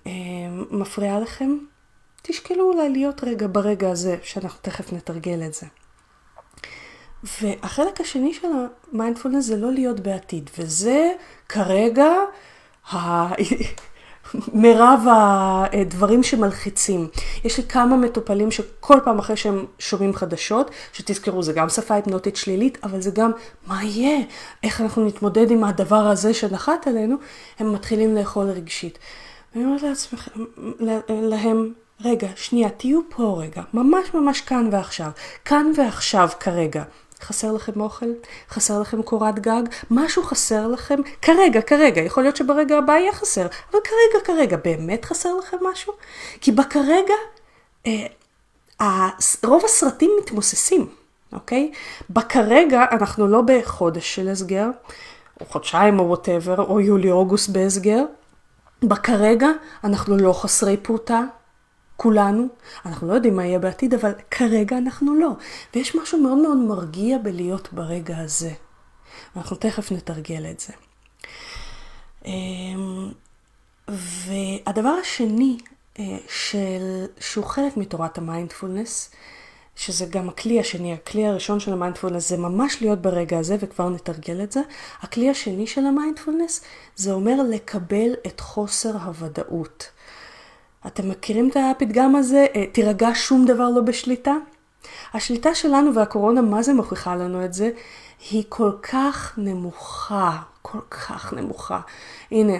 אה, 0.06 0.12
מפריעה 0.70 1.20
לכם, 1.20 1.56
תשקלו 2.22 2.72
אולי 2.72 2.88
להיות 2.88 3.24
רגע 3.24 3.46
ברגע 3.52 3.90
הזה, 3.90 4.16
שאנחנו 4.22 4.58
תכף 4.62 4.92
נתרגל 4.92 5.42
את 5.46 5.54
זה. 5.54 5.66
והחלק 7.40 8.00
השני 8.00 8.34
של 8.34 8.48
המיינדפולנס 8.92 9.44
זה 9.44 9.56
לא 9.56 9.72
להיות 9.72 10.00
בעתיד, 10.00 10.50
וזה 10.58 11.12
כרגע 11.48 12.08
מרב 14.54 15.06
הדברים 15.10 16.22
שמלחיצים. 16.22 17.08
יש 17.44 17.58
לי 17.58 17.64
כמה 17.64 17.96
מטופלים 17.96 18.50
שכל 18.50 18.98
פעם 19.04 19.18
אחרי 19.18 19.36
שהם 19.36 19.66
שומעים 19.78 20.14
חדשות, 20.14 20.70
שתזכרו, 20.92 21.42
זה 21.42 21.52
גם 21.52 21.68
שפה 21.68 21.94
היפנוטית 21.94 22.36
שלילית, 22.36 22.78
אבל 22.84 23.00
זה 23.00 23.10
גם 23.10 23.30
מה 23.66 23.84
יהיה, 23.84 24.18
איך 24.62 24.80
אנחנו 24.80 25.04
נתמודד 25.04 25.50
עם 25.50 25.64
הדבר 25.64 25.96
הזה 26.06 26.34
שנחת 26.34 26.86
עלינו, 26.86 27.16
הם 27.58 27.72
מתחילים 27.72 28.14
לאכול 28.14 28.46
רגשית. 28.46 28.98
ואני 29.54 29.64
אומרת 29.64 29.82
לעצמכם, 29.82 30.44
להם, 31.08 31.72
רגע, 32.00 32.28
שנייה, 32.36 32.70
תהיו 32.70 33.00
פה 33.08 33.36
רגע, 33.40 33.62
ממש 33.74 34.14
ממש 34.14 34.40
כאן 34.40 34.68
ועכשיו, 34.72 35.10
כאן 35.44 35.72
ועכשיו 35.76 36.28
כרגע. 36.40 36.82
חסר 37.22 37.52
לכם 37.52 37.80
אוכל? 37.80 38.06
חסר 38.50 38.80
לכם 38.80 39.02
קורת 39.02 39.38
גג? 39.38 39.62
משהו 39.90 40.22
חסר 40.22 40.66
לכם? 40.66 40.96
כרגע, 41.22 41.62
כרגע, 41.62 42.00
יכול 42.00 42.22
להיות 42.22 42.36
שברגע 42.36 42.78
הבא 42.78 42.92
יהיה 42.92 43.12
חסר, 43.12 43.46
אבל 43.70 43.80
כרגע, 43.84 44.24
כרגע, 44.24 44.56
באמת 44.64 45.04
חסר 45.04 45.34
לכם 45.38 45.56
משהו? 45.72 45.92
כי 46.40 46.52
בכרגע, 46.52 47.14
אה, 47.86 49.08
רוב 49.44 49.64
הסרטים 49.64 50.10
מתמוססים, 50.22 50.88
אוקיי? 51.32 51.72
בכרגע 52.10 52.84
אנחנו 52.90 53.28
לא 53.28 53.42
בחודש 53.46 54.14
של 54.14 54.28
הסגר, 54.28 54.66
או 55.40 55.46
חודשיים 55.46 55.98
או 55.98 56.08
ווטאבר, 56.08 56.64
או 56.64 56.80
יולי-אוגוסט 56.80 57.50
בהסגר. 57.50 58.04
בכרגע 58.82 59.48
אנחנו 59.84 60.16
לא 60.16 60.32
חסרי 60.32 60.76
פרוטה, 60.76 61.20
כולנו, 61.96 62.46
אנחנו 62.86 63.08
לא 63.08 63.14
יודעים 63.14 63.36
מה 63.36 63.46
יהיה 63.46 63.58
בעתיד, 63.58 63.94
אבל 63.94 64.12
כרגע 64.30 64.78
אנחנו 64.78 65.14
לא. 65.14 65.30
ויש 65.74 65.96
משהו 65.96 66.22
מאוד 66.22 66.38
מאוד 66.38 66.56
מרגיע 66.56 67.18
בלהיות 67.18 67.72
ברגע 67.72 68.18
הזה. 68.18 68.52
ואנחנו 69.36 69.56
תכף 69.56 69.92
נתרגל 69.92 70.46
את 70.50 70.60
זה. 70.60 70.72
אמ, 72.24 73.12
והדבר 73.88 74.94
השני, 75.00 75.58
אה, 75.98 76.04
של, 76.28 77.06
שהוא 77.20 77.44
חלק 77.44 77.76
מתורת 77.76 78.18
המיינדפולנס, 78.18 79.10
שזה 79.76 80.06
גם 80.06 80.28
הכלי 80.28 80.60
השני, 80.60 80.92
הכלי 80.92 81.26
הראשון 81.26 81.60
של 81.60 81.72
המיינדפולנס 81.72 82.28
זה 82.28 82.36
ממש 82.36 82.76
להיות 82.80 83.02
ברגע 83.02 83.38
הזה, 83.38 83.56
וכבר 83.60 83.88
נתרגל 83.88 84.42
את 84.42 84.52
זה. 84.52 84.60
הכלי 85.00 85.30
השני 85.30 85.66
של 85.66 85.86
המיינדפולנס 85.86 86.64
זה 86.96 87.12
אומר 87.12 87.36
לקבל 87.50 88.14
את 88.26 88.40
חוסר 88.40 88.96
הוודאות. 88.96 89.90
אתם 90.86 91.08
מכירים 91.08 91.48
את 91.48 91.56
הפתגם 91.56 92.16
הזה? 92.16 92.46
אה, 92.56 92.66
תירגע, 92.66 93.08
שום 93.14 93.44
דבר 93.44 93.68
לא 93.68 93.80
בשליטה? 93.80 94.34
השליטה 95.14 95.54
שלנו 95.54 95.94
והקורונה, 95.94 96.40
מה 96.40 96.62
זה 96.62 96.74
מוכיחה 96.74 97.16
לנו 97.16 97.44
את 97.44 97.54
זה? 97.54 97.70
היא 98.30 98.44
כל 98.48 98.72
כך 98.82 99.34
נמוכה, 99.36 100.38
כל 100.62 100.80
כך 100.90 101.32
נמוכה. 101.32 101.80
הנה, 102.30 102.52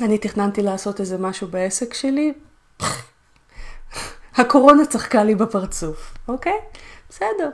אני 0.00 0.18
תכננתי 0.18 0.62
לעשות 0.62 1.00
איזה 1.00 1.18
משהו 1.18 1.48
בעסק 1.48 1.94
שלי, 1.94 2.32
הקורונה 4.36 4.86
צחקה 4.86 5.24
לי 5.24 5.34
בפרצוף, 5.34 6.14
אוקיי? 6.28 6.58
בסדר, 7.08 7.50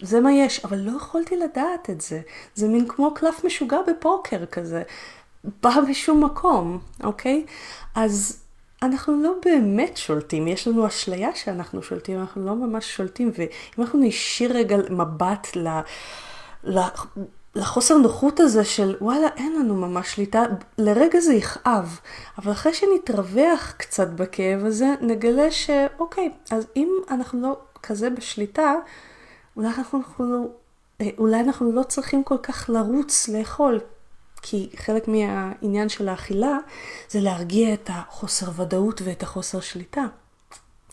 זה 0.00 0.20
מה 0.20 0.32
יש, 0.32 0.64
אבל 0.64 0.78
לא 0.78 0.96
יכולתי 0.96 1.36
לדעת 1.36 1.90
את 1.90 2.00
זה. 2.00 2.20
זה 2.54 2.68
מין 2.68 2.88
כמו 2.88 3.14
קלף 3.14 3.44
משוגע 3.44 3.78
בפוקר 3.88 4.46
כזה, 4.46 4.82
בא 5.62 5.80
בשום 5.90 6.24
מקום, 6.24 6.78
אוקיי? 7.04 7.46
אז 7.94 8.45
אנחנו 8.82 9.22
לא 9.22 9.32
באמת 9.44 9.96
שולטים, 9.96 10.48
יש 10.48 10.68
לנו 10.68 10.86
אשליה 10.86 11.34
שאנחנו 11.34 11.82
שולטים, 11.82 12.20
אנחנו 12.20 12.46
לא 12.46 12.54
ממש 12.54 12.96
שולטים, 12.96 13.30
ואם 13.38 13.82
אנחנו 13.82 13.98
נשאיר 14.02 14.56
רגע 14.56 14.76
מבט 14.90 15.46
ל... 15.56 15.68
ל... 16.64 16.80
לחוסר 17.56 17.96
נוחות 17.96 18.40
הזה 18.40 18.64
של 18.64 18.96
וואלה, 19.00 19.28
אין 19.36 19.52
לנו 19.52 19.74
ממש 19.74 20.14
שליטה, 20.14 20.42
לרגע 20.78 21.20
זה 21.20 21.34
יכאב, 21.34 22.00
אבל 22.38 22.52
אחרי 22.52 22.74
שנתרווח 22.74 23.74
קצת 23.76 24.08
בכאב 24.08 24.64
הזה, 24.64 24.86
נגלה 25.00 25.50
שאוקיי, 25.50 26.30
אז 26.50 26.66
אם 26.76 26.88
אנחנו 27.10 27.42
לא 27.42 27.58
כזה 27.82 28.10
בשליטה, 28.10 28.74
אולי 29.56 29.68
אנחנו, 29.68 29.98
אנחנו, 29.98 30.48
אולי 31.18 31.40
אנחנו 31.40 31.72
לא 31.72 31.82
צריכים 31.82 32.24
כל 32.24 32.38
כך 32.42 32.70
לרוץ 32.70 33.28
לאכול, 33.28 33.80
כי 34.42 34.70
חלק 34.76 35.08
מהעניין 35.08 35.88
של 35.88 36.08
האכילה 36.08 36.58
זה 37.10 37.20
להרגיע 37.20 37.74
את 37.74 37.90
החוסר 37.92 38.46
ודאות 38.56 39.02
ואת 39.04 39.22
החוסר 39.22 39.60
שליטה. 39.60 40.04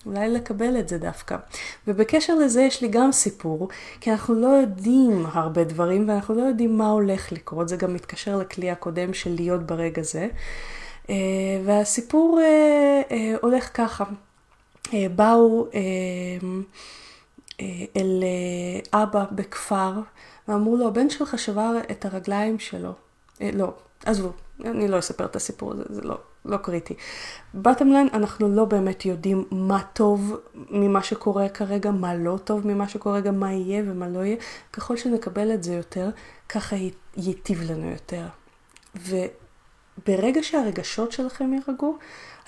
אולי 0.05 0.29
לקבל 0.29 0.79
את 0.79 0.89
זה 0.89 0.97
דווקא. 0.97 1.37
ובקשר 1.87 2.35
לזה 2.35 2.61
יש 2.61 2.81
לי 2.81 2.87
גם 2.87 3.11
סיפור, 3.11 3.67
כי 4.01 4.11
אנחנו 4.11 4.33
לא 4.33 4.47
יודעים 4.47 5.25
הרבה 5.31 5.63
דברים 5.63 6.09
ואנחנו 6.09 6.35
לא 6.35 6.41
יודעים 6.41 6.77
מה 6.77 6.89
הולך 6.89 7.31
לקרות, 7.31 7.69
זה 7.69 7.75
גם 7.75 7.93
מתקשר 7.93 8.37
לכלי 8.37 8.71
הקודם 8.71 9.13
של 9.13 9.35
להיות 9.35 9.65
ברגע 9.65 10.01
זה. 10.01 10.27
אה, 11.09 11.15
והסיפור 11.65 12.39
אה, 12.41 13.01
אה, 13.11 13.35
הולך 13.41 13.69
ככה, 13.73 14.03
באו 15.15 15.67
אל 17.95 18.23
אבא 18.93 19.25
בכפר 19.31 19.91
ואמרו 20.47 20.77
לו, 20.77 20.87
הבן 20.87 21.09
שלך 21.09 21.39
שבר 21.39 21.77
את 21.91 22.05
הרגליים 22.05 22.59
שלו. 22.59 22.93
לא, 23.51 23.73
עזבו, 24.05 24.31
אני 24.65 24.87
לא 24.87 24.99
אספר 24.99 25.25
את 25.25 25.35
הסיפור 25.35 25.71
הזה, 25.71 25.83
זה 25.89 26.01
לא, 26.01 26.17
לא 26.45 26.57
קריטי. 26.57 26.93
בטם 27.55 27.87
ליין, 27.87 28.07
אנחנו 28.13 28.55
לא 28.55 28.65
באמת 28.65 29.05
יודעים 29.05 29.45
מה 29.51 29.83
טוב 29.93 30.37
ממה 30.69 31.03
שקורה 31.03 31.49
כרגע, 31.49 31.91
מה 31.91 32.15
לא 32.15 32.39
טוב 32.43 32.67
ממה 32.67 32.89
שקורה, 32.89 33.19
גם 33.19 33.39
מה 33.39 33.53
יהיה 33.53 33.83
ומה 33.87 34.07
לא 34.07 34.19
יהיה. 34.19 34.37
ככל 34.73 34.97
שנקבל 34.97 35.53
את 35.53 35.63
זה 35.63 35.73
יותר, 35.73 36.09
ככה 36.49 36.75
ייטיב 37.17 37.71
לנו 37.71 37.89
יותר. 37.89 38.25
וברגע 38.95 40.43
שהרגשות 40.43 41.11
שלכם 41.11 41.53
יירגעו, 41.53 41.97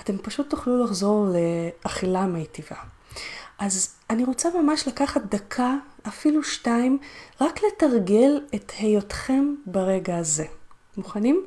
אתם 0.02 0.18
פשוט 0.18 0.50
תוכלו 0.50 0.84
לחזור 0.84 1.28
לאכילה 1.86 2.26
מיטיבה. 2.26 2.76
אז 3.60 3.96
אני 4.10 4.24
רוצה 4.24 4.50
ממש 4.62 4.88
לקחת 4.88 5.22
דקה, 5.22 5.76
אפילו 6.08 6.44
שתיים, 6.44 6.98
רק 7.42 7.60
לתרגל 7.64 8.42
את 8.56 8.72
היותכם 8.80 9.56
ברגע 9.66 10.18
הזה. 10.18 10.46
מוכנים? 10.98 11.46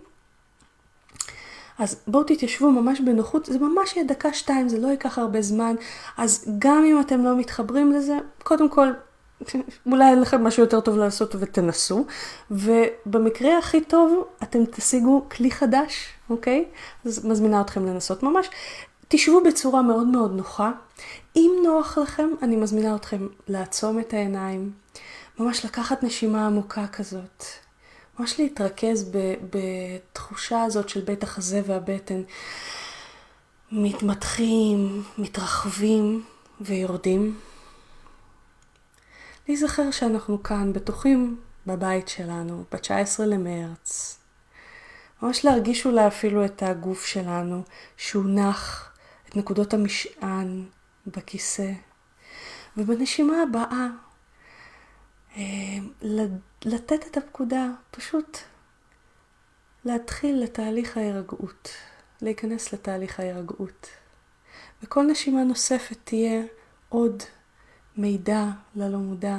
אז 1.78 2.00
בואו 2.06 2.24
תתיישבו 2.24 2.70
ממש 2.70 3.00
בנוחות, 3.00 3.46
זה 3.46 3.58
ממש 3.58 3.96
יהיה 3.96 4.06
דקה 4.06 4.32
שתיים, 4.32 4.68
זה 4.68 4.78
לא 4.78 4.88
ייקח 4.88 5.18
הרבה 5.18 5.42
זמן, 5.42 5.74
אז 6.16 6.50
גם 6.58 6.84
אם 6.84 7.00
אתם 7.00 7.24
לא 7.24 7.36
מתחברים 7.36 7.92
לזה, 7.92 8.18
קודם 8.42 8.68
כל, 8.68 8.88
אולי 9.86 10.10
אין 10.10 10.20
לכם 10.20 10.44
משהו 10.44 10.62
יותר 10.62 10.80
טוב 10.80 10.96
לעשות 10.96 11.34
ותנסו, 11.38 12.04
ובמקרה 12.50 13.58
הכי 13.58 13.80
טוב, 13.80 14.24
אתם 14.42 14.64
תשיגו 14.64 15.24
כלי 15.30 15.50
חדש, 15.50 16.08
אוקיי? 16.30 16.64
אז 17.04 17.24
מזמינה 17.24 17.60
אתכם 17.60 17.86
לנסות 17.86 18.22
ממש. 18.22 18.50
תשבו 19.08 19.40
בצורה 19.44 19.82
מאוד 19.82 20.06
מאוד 20.06 20.36
נוחה. 20.36 20.72
אם 21.36 21.50
נוח 21.64 21.98
לכם, 21.98 22.28
אני 22.42 22.56
מזמינה 22.56 22.96
אתכם 22.96 23.26
לעצום 23.48 24.00
את 24.00 24.14
העיניים, 24.14 24.72
ממש 25.38 25.64
לקחת 25.64 26.02
נשימה 26.02 26.46
עמוקה 26.46 26.86
כזאת. 26.86 27.44
ממש 28.18 28.40
להתרכז 28.40 29.10
בתחושה 29.50 30.62
הזאת 30.62 30.88
של 30.88 31.00
בית 31.00 31.22
החזה 31.22 31.60
והבטן. 31.66 32.22
מתמתחים, 33.72 35.02
מתרחבים 35.18 36.24
ויורדים. 36.60 37.38
להיזכר 39.48 39.90
שאנחנו 39.90 40.42
כאן, 40.42 40.72
בטוחים 40.72 41.40
בבית 41.66 42.08
שלנו, 42.08 42.64
ב-19 42.72 43.22
למרץ. 43.26 44.18
ממש 45.22 45.44
להרגיש 45.44 45.86
אולי 45.86 46.06
אפילו 46.06 46.44
את 46.44 46.62
הגוף 46.62 47.06
שלנו, 47.06 47.62
שהוא 47.96 48.24
נח, 48.24 48.92
את 49.28 49.36
נקודות 49.36 49.74
המשען 49.74 50.64
בכיסא. 51.06 51.72
ובנשימה 52.76 53.42
הבאה, 53.42 53.64
אה, 53.72 54.07
לתת 56.64 57.06
את 57.10 57.16
הפקודה, 57.16 57.66
פשוט 57.90 58.38
להתחיל 59.84 60.42
לתהליך 60.42 60.96
ההירגעות, 60.96 61.68
להיכנס 62.22 62.72
לתהליך 62.72 63.20
ההירגעות. 63.20 63.88
וכל 64.82 65.06
נשימה 65.10 65.44
נוספת 65.44 65.98
תהיה 66.04 66.42
עוד 66.88 67.22
מידע 67.96 68.44
ללא 68.74 68.98
מודע 68.98 69.36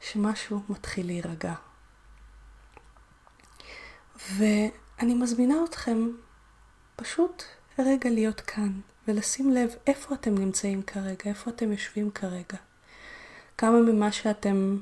שמשהו 0.00 0.60
מתחיל 0.68 1.06
להירגע. 1.06 1.54
ואני 4.36 5.14
מזמינה 5.14 5.54
אתכם 5.64 6.08
פשוט 6.96 7.42
רגע 7.78 8.10
להיות 8.10 8.40
כאן 8.40 8.80
ולשים 9.08 9.52
לב 9.52 9.70
איפה 9.86 10.14
אתם 10.14 10.38
נמצאים 10.38 10.82
כרגע, 10.82 11.24
איפה 11.24 11.50
אתם 11.50 11.72
יושבים 11.72 12.10
כרגע. 12.10 12.58
כמה 13.58 13.80
ממה 13.80 14.12
שאתם 14.12 14.78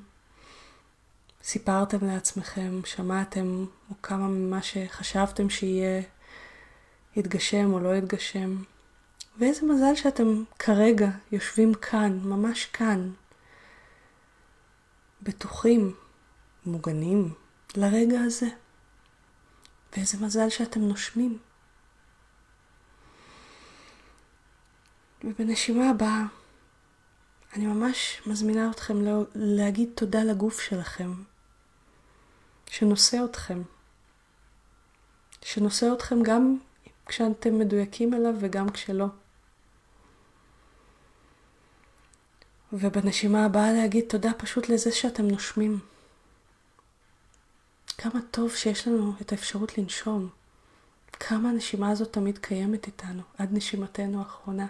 סיפרתם 1.49 2.07
לעצמכם, 2.07 2.81
שמעתם, 2.85 3.67
או 3.91 3.95
כמה 4.03 4.29
ממה 4.29 4.63
שחשבתם 4.63 5.51
שיהיה 5.51 6.03
יתגשם 7.17 7.73
או 7.73 7.81
לא 7.81 7.97
יתגשם. 7.97 8.63
ואיזה 9.39 9.67
מזל 9.67 9.95
שאתם 9.95 10.45
כרגע 10.59 11.11
יושבים 11.33 11.75
כאן, 11.75 12.19
ממש 12.23 12.67
כאן, 12.67 13.11
בטוחים, 15.23 15.95
מוגנים, 16.67 17.35
לרגע 17.77 18.21
הזה. 18.21 18.49
ואיזה 19.93 20.19
מזל 20.19 20.49
שאתם 20.49 20.81
נושמים. 20.81 21.39
ובנשימה 25.25 25.91
הבאה, 25.91 26.23
אני 27.57 27.67
ממש 27.67 28.23
מזמינה 28.27 28.71
אתכם 28.71 28.97
להגיד 29.35 29.91
תודה 29.95 30.23
לגוף 30.25 30.61
שלכם, 30.61 31.13
שנושא 32.79 33.25
אתכם. 33.25 33.63
שנושא 35.43 35.93
אתכם 35.93 36.23
גם 36.23 36.57
כשאתם 37.07 37.59
מדויקים 37.59 38.15
אליו 38.15 38.35
וגם 38.41 38.71
כשלא. 38.71 39.07
ובנשימה 42.73 43.45
הבאה 43.45 43.73
להגיד 43.73 44.05
תודה 44.09 44.31
פשוט 44.39 44.69
לזה 44.69 44.93
שאתם 44.93 45.29
נושמים. 45.29 45.79
כמה 47.99 48.21
טוב 48.31 48.55
שיש 48.55 48.89
לנו 48.89 49.13
את 49.21 49.33
האפשרות 49.33 49.79
לנשום. 49.79 50.29
כמה 51.13 51.51
הנשימה 51.51 51.91
הזאת 51.91 52.13
תמיד 52.13 52.39
קיימת 52.39 52.87
איתנו, 52.87 53.23
עד 53.39 53.49
נשימתנו 53.53 54.19
האחרונה. 54.19 54.67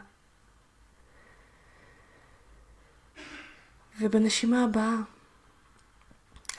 ובנשימה 4.00 4.64
הבאה, 4.64 4.96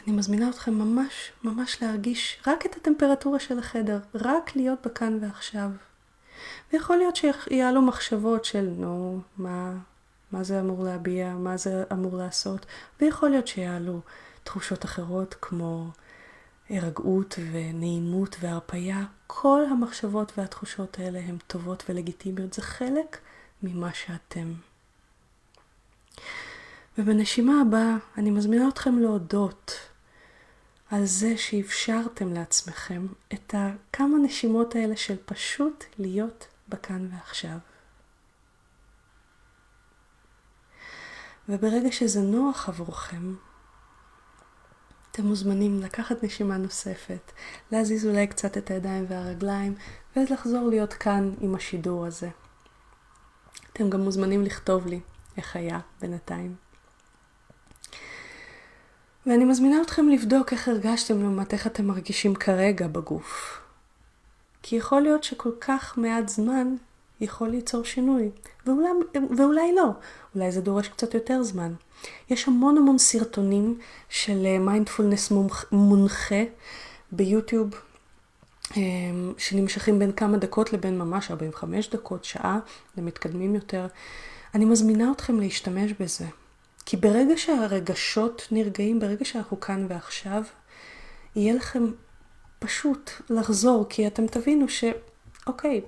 אני 0.10 0.18
מזמינה 0.18 0.50
אתכם 0.50 0.74
ממש 0.74 1.32
ממש 1.44 1.82
להרגיש 1.82 2.42
רק 2.48 2.66
את 2.66 2.76
הטמפרטורה 2.76 3.40
של 3.40 3.60
החדר, 3.60 4.00
רק 4.16 4.56
להיות 4.56 4.80
בכאן 4.86 5.18
ועכשיו. 5.22 5.70
ויכול 6.74 6.98
להיות 6.98 7.16
שיעלו 7.16 7.82
מחשבות 7.82 8.46
של 8.46 8.70
נו, 8.78 9.22
מה, 9.38 9.74
מה 10.32 10.44
זה 10.44 10.60
אמור 10.60 10.84
להביע, 10.84 11.34
מה 11.34 11.58
זה 11.58 11.84
אמור 11.92 12.18
לעשות, 12.18 12.66
ויכול 13.02 13.30
להיות 13.30 13.48
שיעלו 13.48 14.00
תחושות 14.44 14.86
אחרות 14.86 15.36
כמו 15.42 15.88
הרגעות 16.70 17.40
ונעימות 17.52 18.36
והרפייה. 18.40 19.06
כל 19.28 19.62
המחשבות 19.72 20.32
והתחושות 20.38 21.00
האלה 21.00 21.20
הן 21.20 21.38
טובות 21.48 21.84
ולגיטימיות, 21.90 22.54
זה 22.54 22.62
חלק 22.62 23.18
ממה 23.64 23.94
שאתם. 23.94 24.54
ובנשימה 26.98 27.62
הבאה 27.62 27.96
אני 28.18 28.32
מזמינה 28.32 28.68
אתכם 28.68 29.00
להודות 29.00 29.89
על 30.92 31.06
זה 31.06 31.38
שאפשרתם 31.38 32.34
לעצמכם 32.34 33.08
את 33.34 33.56
הכמה 33.58 34.18
נשימות 34.24 34.76
האלה 34.76 34.98
של 34.98 35.16
פשוט 35.26 35.84
להיות 36.00 36.48
בכאן 36.70 37.08
ועכשיו. 37.12 37.58
וברגע 41.50 41.92
שזה 41.92 42.22
נוח 42.22 42.70
עבורכם, 42.70 43.36
אתם 45.12 45.26
מוזמנים 45.26 45.80
לקחת 45.82 46.24
נשימה 46.24 46.58
נוספת, 46.58 47.32
להזיז 47.72 48.06
אולי 48.06 48.28
קצת 48.28 48.58
את 48.58 48.72
הידיים 48.72 49.06
והרגליים, 49.10 49.76
ולחזור 50.16 50.70
להיות 50.70 50.94
כאן 50.94 51.34
עם 51.42 51.56
השידור 51.56 52.06
הזה. 52.06 52.30
אתם 53.74 53.90
גם 53.90 54.02
מוזמנים 54.02 54.44
לכתוב 54.44 54.88
לי 54.88 55.00
איך 55.38 55.56
היה 55.56 55.80
בינתיים. 56.02 56.69
ואני 59.30 59.46
מזמינה 59.46 59.82
אתכם 59.82 60.10
לבדוק 60.10 60.54
איך 60.54 60.68
הרגשתם 60.68 61.22
לעומת 61.22 61.54
איך 61.54 61.68
אתם 61.68 61.86
מרגישים 61.88 62.36
כרגע 62.36 62.88
בגוף. 62.88 63.60
כי 64.64 64.76
יכול 64.76 65.02
להיות 65.02 65.24
שכל 65.24 65.52
כך 65.62 65.98
מעט 65.98 66.30
זמן 66.30 66.76
יכול 67.22 67.50
ליצור 67.50 67.84
שינוי, 67.84 68.30
ואולי, 68.66 68.90
ואולי 69.38 69.76
לא, 69.76 69.90
אולי 70.36 70.52
זה 70.52 70.62
דורש 70.62 70.88
קצת 70.88 71.14
יותר 71.14 71.44
זמן. 71.44 71.74
יש 72.30 72.48
המון 72.48 72.78
המון 72.78 72.98
סרטונים 72.98 73.80
של 74.10 74.60
מיינדפולנס 74.60 75.32
אה, 75.32 75.38
מונחה 75.72 76.44
ביוטיוב, 77.12 77.70
אה, 78.78 78.82
שנמשכים 79.38 80.00
בין 80.00 80.12
כמה 80.12 80.38
דקות 80.38 80.74
לבין 80.74 80.98
ממש 80.98 81.32
45 81.32 81.90
דקות, 81.90 82.26
שעה, 82.26 82.60
למתקדמים 82.98 83.56
יותר. 83.56 83.88
אני 84.56 84.66
מזמינה 84.66 85.12
אתכם 85.12 85.40
להשתמש 85.40 85.92
בזה. 86.00 86.26
כי 86.86 86.98
ברגע 86.98 87.38
שהרגשות 87.38 88.48
נרגעים, 88.52 89.00
ברגע 89.00 89.26
שאנחנו 89.26 89.60
כאן 89.60 89.86
ועכשיו, 89.90 90.44
יהיה 91.36 91.54
לכם 91.54 91.84
פשוט 92.60 93.12
לחזור, 93.30 93.86
כי 93.90 94.08
אתם 94.08 94.28
תבינו 94.28 94.66
שאוקיי, 94.70 95.82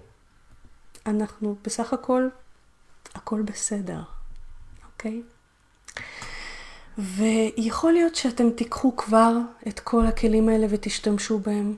אנחנו 1.05 1.55
בסך 1.63 1.93
הכל, 1.93 2.27
הכל 3.15 3.41
בסדר, 3.41 4.01
אוקיי? 4.85 5.21
ויכול 6.97 7.93
להיות 7.93 8.15
שאתם 8.15 8.49
תיקחו 8.49 8.95
כבר 8.95 9.33
את 9.67 9.79
כל 9.79 10.05
הכלים 10.05 10.49
האלה 10.49 10.67
ותשתמשו 10.69 11.39
בהם, 11.39 11.75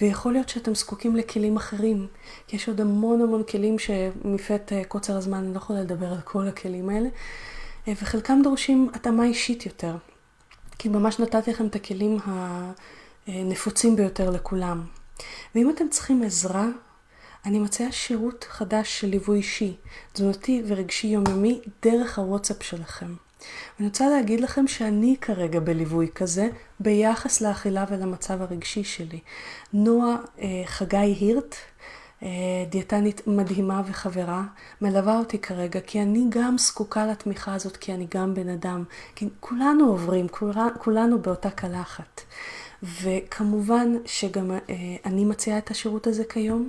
ויכול 0.00 0.32
להיות 0.32 0.48
שאתם 0.48 0.74
זקוקים 0.74 1.16
לכלים 1.16 1.56
אחרים, 1.56 2.06
כי 2.46 2.56
יש 2.56 2.68
עוד 2.68 2.80
המון 2.80 3.20
המון 3.20 3.42
כלים 3.42 3.78
שמפאת 3.78 4.72
אה, 4.72 4.84
קוצר 4.84 5.16
הזמן 5.16 5.38
אני 5.38 5.52
לא 5.52 5.58
יכולה 5.58 5.80
לדבר 5.80 6.06
על 6.06 6.20
כל 6.20 6.48
הכלים 6.48 6.88
האלה, 6.88 7.08
וחלקם 7.88 8.40
דורשים 8.42 8.90
התאמה 8.94 9.24
אישית 9.24 9.66
יותר, 9.66 9.96
כי 10.78 10.88
ממש 10.88 11.20
נתתי 11.20 11.50
לכם 11.50 11.66
את 11.66 11.76
הכלים 11.76 12.18
הנפוצים 13.26 13.96
ביותר 13.96 14.30
לכולם. 14.30 14.86
ואם 15.54 15.70
אתם 15.70 15.88
צריכים 15.88 16.22
עזרה, 16.22 16.66
אני 17.44 17.58
מציעה 17.58 17.92
שירות 17.92 18.46
חדש 18.48 19.00
של 19.00 19.06
ליווי 19.06 19.36
אישי, 19.36 19.76
תזונתי 20.12 20.62
ורגשי 20.66 21.06
יומיומי 21.06 21.60
דרך 21.82 22.18
הוואטסאפ 22.18 22.62
שלכם. 22.62 23.14
אני 23.78 23.86
רוצה 23.86 24.08
להגיד 24.08 24.40
לכם 24.40 24.66
שאני 24.66 25.16
כרגע 25.20 25.60
בליווי 25.60 26.08
כזה 26.14 26.48
ביחס 26.80 27.40
לאכילה 27.40 27.84
ולמצב 27.90 28.42
הרגשי 28.42 28.84
שלי. 28.84 29.20
נועה 29.72 30.16
אה, 30.40 30.46
חגי 30.66 30.96
הירט, 30.96 31.54
אה, 31.54 31.58
דיאטנית 32.70 33.26
מדהימה 33.26 33.82
וחברה, 33.86 34.44
מלווה 34.80 35.18
אותי 35.18 35.38
כרגע, 35.38 35.80
כי 35.80 36.02
אני 36.02 36.24
גם 36.28 36.58
זקוקה 36.58 37.06
לתמיכה 37.06 37.54
הזאת, 37.54 37.76
כי 37.76 37.94
אני 37.94 38.06
גם 38.14 38.34
בן 38.34 38.48
אדם. 38.48 38.84
כי 39.14 39.28
כולנו 39.40 39.86
עוברים, 39.86 40.26
כולנו, 40.78 41.18
באותה 41.18 41.50
קלחת. 41.50 42.20
וכמובן 42.82 43.92
שגם 44.06 44.50
אה, 44.50 44.58
אני 45.04 45.24
מציעה 45.24 45.58
את 45.58 45.70
השירות 45.70 46.06
הזה 46.06 46.24
כיום. 46.24 46.68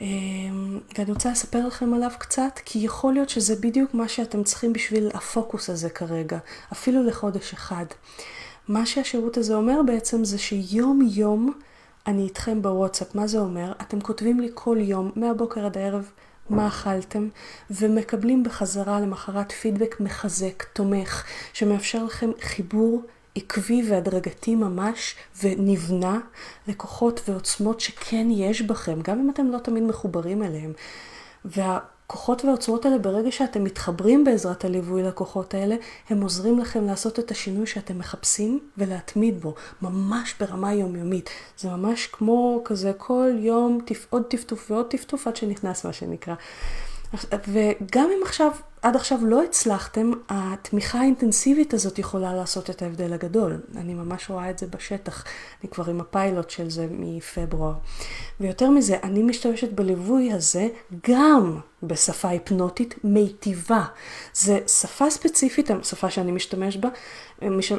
אמ, 0.00 0.78
ואני 0.98 1.12
רוצה 1.12 1.30
לספר 1.30 1.66
לכם 1.66 1.94
עליו 1.94 2.10
קצת, 2.18 2.60
כי 2.64 2.78
יכול 2.78 3.12
להיות 3.12 3.28
שזה 3.28 3.56
בדיוק 3.56 3.94
מה 3.94 4.08
שאתם 4.08 4.44
צריכים 4.44 4.72
בשביל 4.72 5.10
הפוקוס 5.14 5.70
הזה 5.70 5.90
כרגע, 5.90 6.38
אפילו 6.72 7.02
לחודש 7.02 7.52
אחד. 7.52 7.86
מה 8.68 8.86
שהשירות 8.86 9.36
הזה 9.36 9.54
אומר 9.54 9.80
בעצם 9.86 10.24
זה 10.24 10.38
שיום 10.38 11.08
יום 11.12 11.52
אני 12.06 12.22
איתכם 12.22 12.62
בוואטסאפ. 12.62 13.14
מה 13.14 13.26
זה 13.26 13.38
אומר? 13.38 13.72
אתם 13.80 14.00
כותבים 14.00 14.40
לי 14.40 14.50
כל 14.54 14.76
יום, 14.80 15.10
מהבוקר 15.16 15.66
עד 15.66 15.78
הערב, 15.78 16.10
מה 16.50 16.66
אכלתם, 16.66 17.28
ומקבלים 17.70 18.42
בחזרה 18.42 19.00
למחרת 19.00 19.52
פידבק 19.52 20.00
מחזק, 20.00 20.64
תומך, 20.72 21.24
שמאפשר 21.52 22.04
לכם 22.04 22.30
חיבור 22.40 23.02
עקבי 23.34 23.90
והדרגתי 23.90 24.54
ממש 24.54 25.14
ונבנה 25.42 26.18
לכוחות 26.68 27.20
ועוצמות 27.28 27.80
שכן 27.80 28.26
יש 28.30 28.62
בכם, 28.62 29.00
גם 29.02 29.20
אם 29.20 29.30
אתם 29.30 29.46
לא 29.46 29.58
תמיד 29.58 29.82
מחוברים 29.82 30.42
אליהם. 30.42 30.72
והכוחות 32.10 32.44
והעוצמות 32.44 32.84
האלה, 32.84 32.98
ברגע 32.98 33.32
שאתם 33.32 33.64
מתחברים 33.64 34.24
בעזרת 34.24 34.64
הליווי 34.64 35.02
לכוחות 35.02 35.54
האלה, 35.54 35.76
הם 36.10 36.20
עוזרים 36.20 36.58
לכם 36.58 36.86
לעשות 36.86 37.18
את 37.18 37.30
השינוי 37.30 37.66
שאתם 37.66 37.98
מחפשים 37.98 38.60
ולהתמיד 38.78 39.40
בו, 39.40 39.54
ממש 39.82 40.34
ברמה 40.40 40.74
יומיומית. 40.74 41.30
זה 41.58 41.68
ממש 41.68 42.06
כמו 42.06 42.62
כזה 42.64 42.92
כל 42.96 43.32
יום 43.38 43.78
עוד 44.10 44.22
טפטוף 44.22 44.70
ועוד 44.70 44.86
טפטוף 44.86 45.26
עד 45.26 45.36
שנכנס 45.36 45.86
מה 45.86 45.92
שנקרא. 45.92 46.34
וגם 47.48 48.08
אם 48.16 48.22
עכשיו, 48.22 48.50
עד 48.82 48.96
עכשיו 48.96 49.18
לא 49.22 49.42
הצלחתם, 49.42 50.10
התמיכה 50.28 50.98
האינטנסיבית 50.98 51.74
הזאת 51.74 51.98
יכולה 51.98 52.34
לעשות 52.34 52.70
את 52.70 52.82
ההבדל 52.82 53.12
הגדול. 53.12 53.60
אני 53.76 53.94
ממש 53.94 54.30
רואה 54.30 54.50
את 54.50 54.58
זה 54.58 54.66
בשטח. 54.66 55.24
אני 55.62 55.70
כבר 55.70 55.90
עם 55.90 56.00
הפיילוט 56.00 56.50
של 56.50 56.70
זה 56.70 56.86
מפברואר. 56.90 57.74
ויותר 58.40 58.70
מזה, 58.70 58.96
אני 59.02 59.22
משתמשת 59.22 59.72
בליווי 59.72 60.32
הזה 60.32 60.68
גם 61.08 61.60
בשפה 61.82 62.28
היפנוטית 62.28 62.94
מיטיבה. 63.04 63.84
זה 64.34 64.58
שפה 64.66 65.10
ספציפית, 65.10 65.70
שפה 65.82 66.10
שאני 66.10 66.32
משתמש 66.32 66.76
בה, 66.76 66.88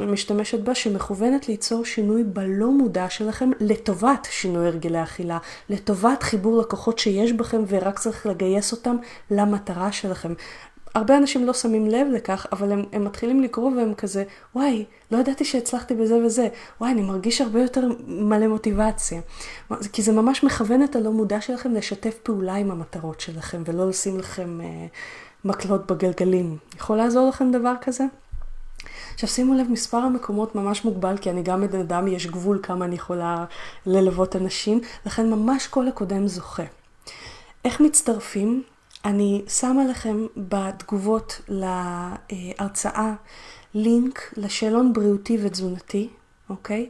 משתמשת 0.07 0.59
בה, 0.59 0.75
שמכוונת 0.75 1.49
ליצור 1.49 1.85
שינוי 1.85 2.23
בלא 2.23 2.71
מודע 2.71 3.09
שלכם 3.09 3.49
לטובת 3.59 4.27
שינוי 4.31 4.67
הרגלי 4.67 5.03
אכילה, 5.03 5.37
לטובת 5.69 6.23
חיבור 6.23 6.61
לקוחות 6.61 6.99
שיש 6.99 7.31
בכם 7.31 7.63
ורק 7.67 7.99
צריך 7.99 8.25
לגייס 8.25 8.71
אותם 8.71 8.97
למטרה 9.31 9.91
שלכם. 9.91 10.33
הרבה 10.95 11.17
אנשים 11.17 11.45
לא 11.45 11.53
שמים 11.53 11.87
לב 11.87 12.07
לכך, 12.13 12.45
אבל 12.51 12.71
הם, 12.71 12.83
הם 12.93 13.05
מתחילים 13.05 13.43
לקרוא 13.43 13.71
והם 13.71 13.93
כזה, 13.93 14.23
וואי, 14.55 14.85
לא 15.11 15.17
ידעתי 15.17 15.45
שהצלחתי 15.45 15.95
בזה 15.95 16.15
וזה, 16.15 16.47
וואי, 16.81 16.91
אני 16.91 17.01
מרגיש 17.01 17.41
הרבה 17.41 17.61
יותר 17.61 17.89
מלא 18.07 18.47
מוטיבציה. 18.47 19.21
כי 19.93 20.01
זה 20.01 20.11
ממש 20.11 20.43
מכוון 20.43 20.83
את 20.83 20.95
הלא 20.95 21.11
מודע 21.11 21.41
שלכם 21.41 21.73
לשתף 21.73 22.17
פעולה 22.23 22.55
עם 22.55 22.71
המטרות 22.71 23.19
שלכם, 23.19 23.63
ולא 23.65 23.89
לשים 23.89 24.19
לכם 24.19 24.61
אה, 24.61 24.85
מקלות 25.45 25.91
בגלגלים. 25.91 26.57
יכול 26.75 26.97
לעזור 26.97 27.29
לכם 27.29 27.51
דבר 27.51 27.73
כזה? 27.81 28.03
עכשיו 29.13 29.29
שימו 29.29 29.53
לב, 29.53 29.71
מספר 29.71 29.97
המקומות 29.97 30.55
ממש 30.55 30.85
מוגבל, 30.85 31.17
כי 31.17 31.29
אני 31.29 31.43
גם 31.43 31.67
בן 31.67 31.79
אדם, 31.79 32.07
יש 32.07 32.27
גבול 32.27 32.59
כמה 32.63 32.85
אני 32.85 32.95
יכולה 32.95 33.45
ללוות 33.85 34.35
אנשים, 34.35 34.81
לכן 35.05 35.29
ממש 35.29 35.67
כל 35.67 35.87
הקודם 35.87 36.27
זוכה. 36.27 36.63
איך 37.65 37.81
מצטרפים? 37.81 38.63
אני 39.05 39.41
שמה 39.47 39.85
לכם 39.85 40.25
בתגובות 40.37 41.41
להרצאה 41.47 43.13
לינק 43.73 44.33
לשאלון 44.37 44.93
בריאותי 44.93 45.37
ותזונתי, 45.41 46.09
אוקיי? 46.49 46.89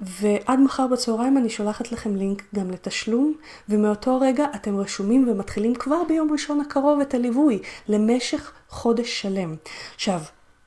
ועד 0.00 0.60
מחר 0.60 0.86
בצהריים 0.86 1.38
אני 1.38 1.50
שולחת 1.50 1.92
לכם 1.92 2.16
לינק 2.16 2.42
גם 2.54 2.70
לתשלום, 2.70 3.34
ומאותו 3.68 4.20
רגע 4.20 4.46
אתם 4.54 4.76
רשומים 4.76 5.28
ומתחילים 5.28 5.74
כבר 5.74 6.04
ביום 6.08 6.32
ראשון 6.32 6.60
הקרוב 6.60 7.00
את 7.00 7.14
הליווי 7.14 7.58
למשך 7.88 8.52
חודש 8.68 9.20
שלם. 9.20 9.56
עכשיו, 9.94 10.20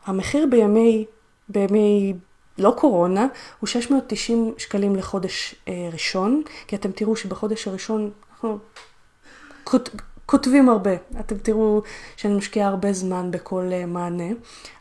המחיר 0.10 0.48
בימי, 0.50 1.06
בימי 1.50 2.14
לא 2.58 2.74
קורונה, 2.78 3.28
הוא 3.60 3.68
690 3.68 4.54
שקלים 4.58 4.96
לחודש 4.96 5.56
אה, 5.68 5.90
ראשון, 5.94 6.42
כי 6.68 6.76
אתם 6.76 6.92
תראו 6.92 7.16
שבחודש 7.16 7.68
הראשון 7.68 8.12
אנחנו 8.32 8.58
כותבים 10.30 10.70
הרבה. 10.70 10.92
אתם 11.20 11.38
תראו 11.38 11.82
שאני 12.16 12.34
משקיעה 12.34 12.68
הרבה 12.68 12.94
זמן 12.94 13.32
בכל 13.32 13.70
uh, 13.70 13.86
מענה, 13.86 14.30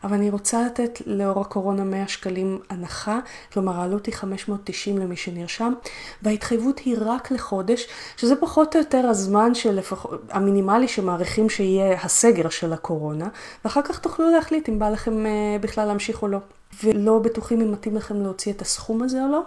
אבל 0.03 0.13
אני 0.13 0.29
רוצה 0.29 0.65
לתת 0.65 1.01
לאור 1.05 1.41
הקורונה 1.41 1.83
100 1.83 2.07
שקלים 2.07 2.59
הנחה, 2.69 3.19
כלומר 3.53 3.79
העלות 3.79 4.05
היא 4.05 4.15
590 4.15 4.97
למי 4.97 5.15
שנרשם, 5.15 5.73
וההתחייבות 6.21 6.79
היא 6.79 6.97
רק 7.01 7.31
לחודש, 7.31 7.87
שזה 8.17 8.35
פחות 8.35 8.75
או 8.75 8.79
יותר 8.79 9.07
הזמן 9.07 9.55
שלפח... 9.55 10.05
המינימלי 10.29 10.87
שמעריכים 10.87 11.49
שיהיה 11.49 12.01
הסגר 12.03 12.49
של 12.49 12.73
הקורונה, 12.73 13.27
ואחר 13.65 13.81
כך 13.81 13.99
תוכלו 13.99 14.31
להחליט 14.31 14.69
אם 14.69 14.79
בא 14.79 14.89
לכם 14.89 15.25
uh, 15.25 15.61
בכלל 15.61 15.87
להמשיך 15.87 16.21
או 16.21 16.27
לא. 16.27 16.39
ולא 16.83 17.19
בטוחים 17.19 17.61
אם 17.61 17.71
מתאים 17.71 17.95
לכם 17.95 18.21
להוציא 18.21 18.53
את 18.53 18.61
הסכום 18.61 19.03
הזה 19.03 19.23
או 19.23 19.31
לא, 19.31 19.41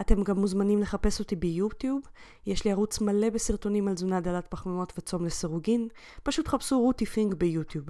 אתם 0.00 0.22
גם 0.22 0.38
מוזמנים 0.38 0.80
לחפש 0.80 1.20
אותי 1.20 1.36
ביוטיוב, 1.36 2.02
יש 2.46 2.64
לי 2.64 2.70
ערוץ 2.70 3.00
מלא 3.00 3.30
בסרטונים 3.30 3.88
על 3.88 3.94
תזונה 3.94 4.20
דלת 4.20 4.46
פחמימות 4.46 4.92
וצום 4.98 5.24
לסירוגין, 5.24 5.88
פשוט 6.22 6.48
חפשו 6.48 6.80
רותי 6.80 7.06
פינק 7.06 7.34
ביוטיוב. 7.34 7.86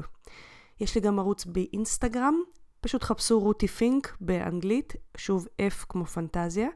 יש 0.80 0.94
לי 0.94 1.00
גם 1.00 1.18
ערוץ 1.18 1.44
באינסטגרם, 1.44 2.34
פשוט 2.80 3.02
חפשו 3.02 3.40
רותי 3.40 3.68
פינק 3.68 4.16
באנגלית, 4.20 4.96
שוב 5.16 5.46
F 5.70 5.86
כמו 5.88 6.04
פנטזיה. 6.04 6.68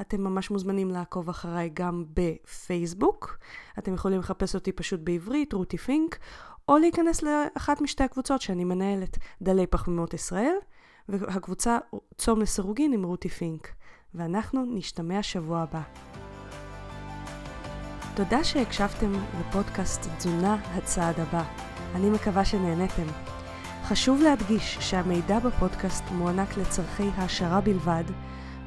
אתם 0.00 0.20
ממש 0.20 0.50
מוזמנים 0.50 0.90
לעקוב 0.90 1.28
אחריי 1.28 1.70
גם 1.74 2.04
בפייסבוק. 2.14 3.38
אתם 3.78 3.94
יכולים 3.94 4.20
לחפש 4.20 4.54
אותי 4.54 4.72
פשוט 4.72 5.00
בעברית, 5.00 5.52
רותי 5.52 5.78
פינק, 5.78 6.18
או 6.68 6.78
להיכנס 6.78 7.22
לאחת 7.22 7.80
משתי 7.80 8.04
הקבוצות 8.04 8.40
שאני 8.40 8.64
מנהלת, 8.64 9.18
דלי 9.42 9.66
פחמימות 9.66 10.14
ישראל, 10.14 10.54
והקבוצה 11.08 11.78
צום 12.18 12.40
לסירוגין 12.40 12.92
עם 12.92 13.04
רותי 13.04 13.28
פינק. 13.28 13.68
ואנחנו 14.14 14.64
נשתמע 14.68 15.22
שבוע 15.22 15.60
הבא. 15.60 15.80
תודה 18.14 18.44
שהקשבתם 18.44 19.12
לפודקאסט 19.40 20.08
תזונה 20.18 20.56
הצעד 20.74 21.20
הבא. 21.20 21.44
אני 21.94 22.10
מקווה 22.10 22.44
שנהניתם. 22.44 23.06
חשוב 23.84 24.22
להדגיש 24.22 24.78
שהמידע 24.80 25.38
בפודקאסט 25.38 26.04
מוענק 26.10 26.56
לצורכי 26.56 27.08
העשרה 27.16 27.60
בלבד, 27.60 28.04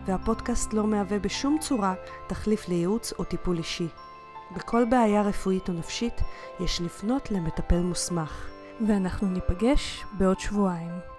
והפודקאסט 0.05 0.73
לא 0.73 0.87
מהווה 0.87 1.19
בשום 1.19 1.57
צורה 1.59 1.93
תחליף 2.27 2.67
לייעוץ 2.67 3.13
או 3.19 3.23
טיפול 3.23 3.57
אישי. 3.57 3.87
בכל 4.55 4.85
בעיה 4.89 5.21
רפואית 5.21 5.69
או 5.69 5.73
נפשית 5.73 6.21
יש 6.59 6.81
לפנות 6.81 7.31
למטפל 7.31 7.79
מוסמך. 7.79 8.55
ואנחנו 8.87 9.27
ניפגש 9.27 10.05
בעוד 10.17 10.39
שבועיים. 10.39 11.14